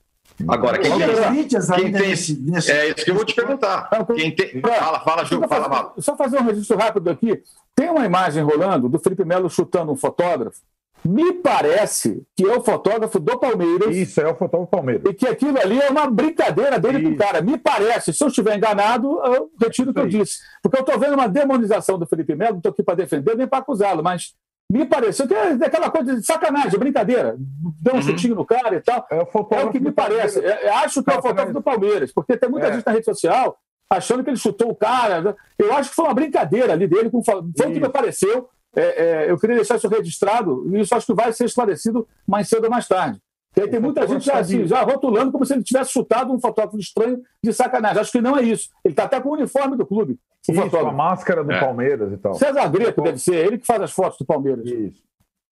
[0.47, 2.71] Agora, quem tem, quem tem nesse, nesse...
[2.71, 3.89] É isso que eu vou te perguntar.
[4.15, 4.61] Quem tem...
[4.61, 5.93] Fala, fala, Ju, fala, fala.
[5.97, 7.41] Só fazer um registro rápido aqui.
[7.75, 10.59] Tem uma imagem rolando do Felipe Melo chutando um fotógrafo.
[11.05, 13.95] Me parece que é o fotógrafo do Palmeiras.
[13.95, 15.03] Isso, é o fotógrafo do Palmeiras.
[15.09, 17.09] E que aquilo ali é uma brincadeira dele Isso.
[17.09, 17.41] com o cara.
[17.41, 18.13] Me parece.
[18.13, 20.39] Se eu estiver enganado, eu retiro o que eu disse.
[20.61, 23.47] Porque eu estou vendo uma demonização do Felipe Melo, não estou aqui para defender nem
[23.47, 24.33] para acusá-lo, mas
[24.69, 27.37] me pareceu que é aquela coisa de sacanagem, brincadeira.
[27.81, 28.01] Deu um uhum.
[28.01, 29.05] chutinho no cara e tal.
[29.09, 30.43] É o, é o que me parece.
[30.43, 32.73] É, é, acho que é o fotógrafo do Palmeiras, porque tem muita é.
[32.73, 33.57] gente na rede social
[33.89, 35.35] achando que ele chutou o cara.
[35.57, 38.49] Eu acho que foi uma brincadeira ali dele, foi o que me pareceu.
[38.77, 42.47] É, é, eu queria deixar isso registrado, e isso acho que vai ser esclarecido mais
[42.47, 43.19] cedo ou mais tarde.
[43.55, 46.39] E aí tem muita gente já, assim, já rotulando como se ele tivesse chutado um
[46.39, 47.99] fotógrafo estranho de sacanagem.
[47.99, 48.69] Acho que não é isso.
[48.85, 50.19] Ele está até com o uniforme do clube.
[50.47, 50.89] O isso, fotógrafo.
[50.89, 51.59] a máscara do é.
[51.59, 52.35] Palmeiras e tal.
[52.35, 54.63] César Greco deve ser, ele que faz as fotos do Palmeiras.
[54.63, 55.01] Isso.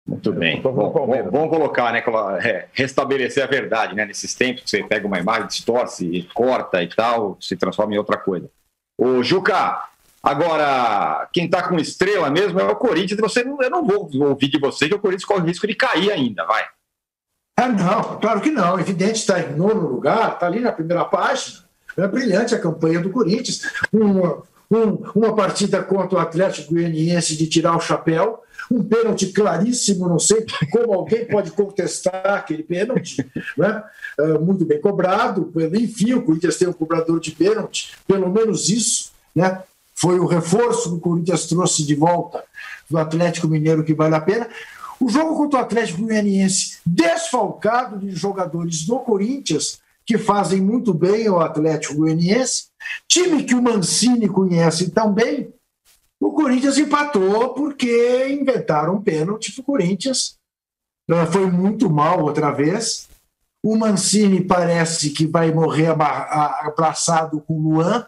[0.05, 0.61] Muito bem.
[0.61, 0.91] Bom,
[1.31, 2.03] vamos colocar, né?
[2.43, 4.05] É, restabelecer a verdade, né?
[4.05, 8.17] Nesses tempos que você pega uma imagem, distorce, corta e tal, se transforma em outra
[8.17, 8.49] coisa.
[8.97, 9.81] Ô, Juca,
[10.23, 13.19] agora, quem está com estrela mesmo é o Corinthians.
[13.19, 16.45] Você, eu não vou ouvir de você que o Corinthians corre risco de cair ainda,
[16.45, 16.63] vai.
[17.57, 18.79] Ah, não, claro que não.
[18.79, 21.63] Evidente, está em nono lugar, está ali na primeira página.
[21.95, 23.61] É brilhante a campanha do Corinthians.
[23.91, 30.09] Uma, um, uma partida contra o Atlético Goianiense de tirar o chapéu, um pênalti claríssimo,
[30.09, 33.17] não sei como alguém pode contestar aquele pênalti,
[33.57, 33.83] né?
[34.19, 39.11] Uh, muito bem cobrado, enfim, o Corinthians tem um cobrador de pênalti, pelo menos isso,
[39.35, 39.61] né?
[40.03, 42.43] Foi o reforço que o Corinthians trouxe de volta
[42.89, 44.49] do Atlético Mineiro que vale a pena.
[44.99, 51.29] O jogo contra o Atlético Goianiense, desfalcado de jogadores do Corinthians, que fazem muito bem
[51.29, 52.65] o Atlético Goianiense,
[53.07, 55.53] time que o Mancini conhece tão bem,
[56.19, 60.37] o Corinthians empatou porque inventaram um pênalti para o Corinthians.
[61.31, 63.07] Foi muito mal outra vez.
[63.63, 68.05] O Mancini parece que vai morrer abraçado com o Luan.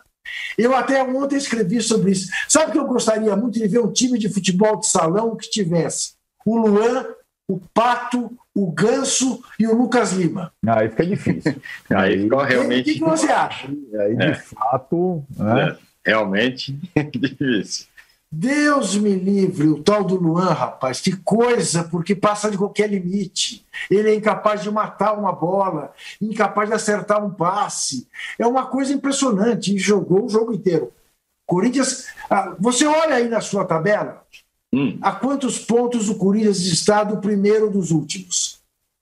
[0.57, 2.32] Eu até ontem escrevi sobre isso.
[2.47, 6.13] Sabe que eu gostaria muito de ver um time de futebol de salão que tivesse
[6.45, 7.05] o Luan,
[7.47, 10.51] o Pato, o Ganso e o Lucas Lima.
[10.65, 11.55] Aí fica difícil.
[11.89, 12.82] aí fica realmente.
[12.82, 13.67] O que, que, você acha?
[13.67, 14.34] Aí, de é.
[14.36, 15.23] fato.
[15.38, 15.78] Né?
[16.05, 16.80] É, realmente
[17.13, 17.88] difícil.
[18.38, 23.65] Deus me livre, o tal do Luan, rapaz, que coisa, porque passa de qualquer limite.
[23.89, 28.07] Ele é incapaz de matar uma bola, incapaz de acertar um passe.
[28.38, 29.73] É uma coisa impressionante.
[29.73, 30.91] E jogou o jogo inteiro.
[31.47, 34.25] Corinthians, ah, você olha aí na sua tabela,
[34.75, 34.97] Hum.
[35.01, 38.59] A quantos pontos o Corinthians está do primeiro dos últimos?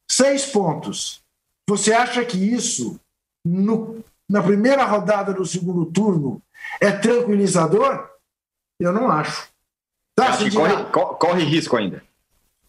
[0.08, 1.20] Seis pontos.
[1.68, 3.00] Você acha que isso,
[3.44, 6.40] no, na primeira rodada do segundo turno,
[6.80, 8.08] é tranquilizador?
[8.84, 9.48] Eu não acho.
[10.16, 10.84] Tá, acho corre,
[11.18, 12.04] corre risco ainda.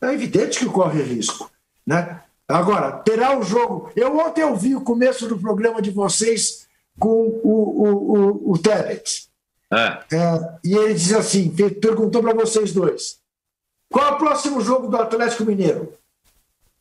[0.00, 1.50] É evidente que corre risco.
[1.86, 2.20] Né?
[2.46, 3.90] Agora, terá o jogo.
[3.96, 6.66] Eu ontem ouvi o começo do programa de vocês
[6.98, 9.28] com o, o, o, o Tebet.
[9.72, 10.16] É.
[10.16, 11.50] É, e ele diz assim:
[11.80, 13.18] perguntou para vocês dois:
[13.90, 15.92] qual é o próximo jogo do Atlético Mineiro?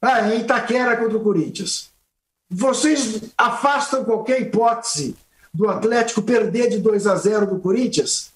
[0.02, 1.90] Ah, em Itaquera contra o Corinthians.
[2.50, 5.16] Vocês afastam qualquer hipótese
[5.54, 8.33] do Atlético perder de 2 a 0 do Corinthians?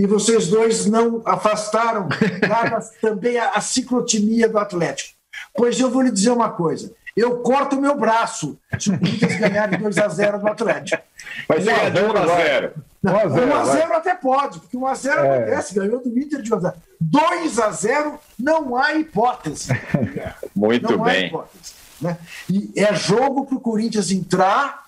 [0.00, 2.08] E vocês dois não afastaram
[3.02, 5.12] também a, a ciclotimia do Atlético.
[5.54, 9.36] Pois eu vou lhe dizer uma coisa: eu corto o meu braço se o Corinthians
[9.36, 11.02] ganhar de 2 a 0 do Atlético.
[11.46, 12.74] Vai ser 1 a 0
[13.04, 15.36] 1 a 0 até pode, porque 1 a 0 é.
[15.36, 19.68] acontece, ganhou do Inter de 1 a 0 2 a 0 não há hipótese.
[20.56, 21.26] Muito não bem.
[21.26, 22.16] Hipótese, né?
[22.48, 24.84] E é jogo para o Corinthians entrar,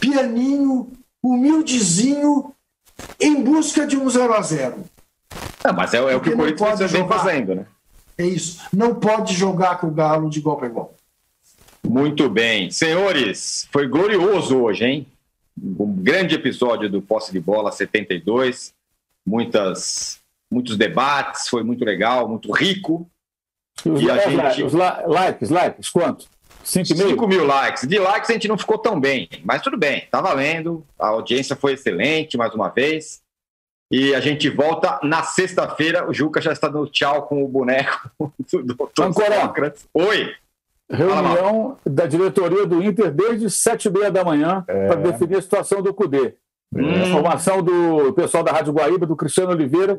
[0.00, 0.90] pianinho,
[1.22, 2.55] humildezinho,
[3.20, 4.84] em busca de um 0 a 0
[5.64, 7.66] ah, Mas é, é o que o Corinthians vem fazendo, né?
[8.18, 8.62] É isso.
[8.72, 10.94] Não pode jogar com o Galo de igual para igual.
[11.86, 12.70] Muito bem.
[12.70, 15.06] Senhores, foi glorioso hoje, hein?
[15.58, 18.74] Um grande episódio do Posse de Bola 72.
[19.24, 20.20] Muitas,
[20.50, 23.08] muitos debates, foi muito legal, muito rico.
[23.84, 24.18] E os, e a
[24.50, 24.62] gente...
[24.62, 26.26] os likes, likes, quanto?
[26.66, 27.86] 5 mil likes.
[27.86, 30.84] De likes a gente não ficou tão bem, mas tudo bem, tá valendo.
[30.98, 33.20] A audiência foi excelente mais uma vez.
[33.90, 36.08] E a gente volta na sexta-feira.
[36.08, 38.10] O Juca já está no tchau com o boneco
[38.52, 39.86] do doutor Sócrates.
[39.94, 40.34] Oi!
[40.90, 44.86] Reunião da diretoria do Inter desde sete e meia da manhã é.
[44.86, 46.34] para definir a situação do CUDE.
[46.74, 47.02] Hum.
[47.02, 49.98] A formação do pessoal da Rádio Guaíba, do Cristiano Oliveira.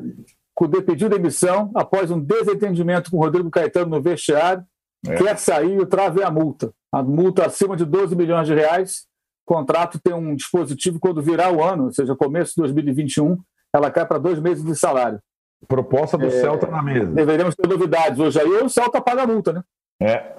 [0.54, 4.62] CUDE pediu demissão após um desentendimento com o Rodrigo Caetano no vestiário.
[5.06, 5.16] É.
[5.16, 6.72] Quer sair e o trave é a multa.
[6.92, 9.06] A multa acima de 12 milhões de reais.
[9.46, 13.38] O contrato tem um dispositivo quando virar o ano, ou seja, começo de 2021,
[13.74, 15.20] ela cai para dois meses de salário.
[15.66, 17.10] Proposta do é, Celta na mesa.
[17.12, 19.62] Deveremos ter novidades hoje aí, o Celta paga a multa, né?
[20.00, 20.34] É.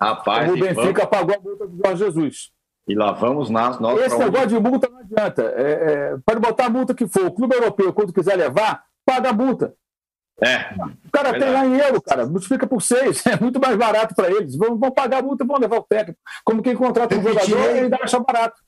[0.00, 1.10] Rapaz, o Benfica vamos...
[1.10, 2.50] pagou a multa do Jorge Jesus.
[2.86, 3.78] E lá vamos nós.
[3.78, 5.42] nós Esse negócio de multa não adianta.
[5.56, 7.26] É, é, pode botar a multa que for.
[7.26, 9.74] O clube europeu, quando quiser levar, paga a multa.
[10.42, 10.74] É.
[11.06, 11.38] O cara verdade.
[11.38, 14.56] tem lá em euro, cara, multiplica por seis, é muito mais barato para eles.
[14.56, 16.18] Vão, vão pagar a multa, vão levar o técnico.
[16.44, 18.60] Como quem contrata um jogador, ele dá achar barato.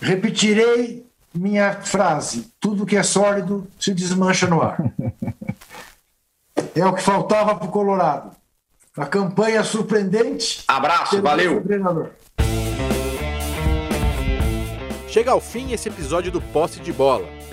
[0.00, 4.78] Repetirei minha frase: tudo que é sólido se desmancha no ar.
[6.74, 8.36] é o que faltava para o Colorado.
[8.96, 10.64] A campanha surpreendente.
[10.66, 11.62] Abraço, valeu.
[15.06, 17.37] Chega ao fim esse episódio do Posse de Bola.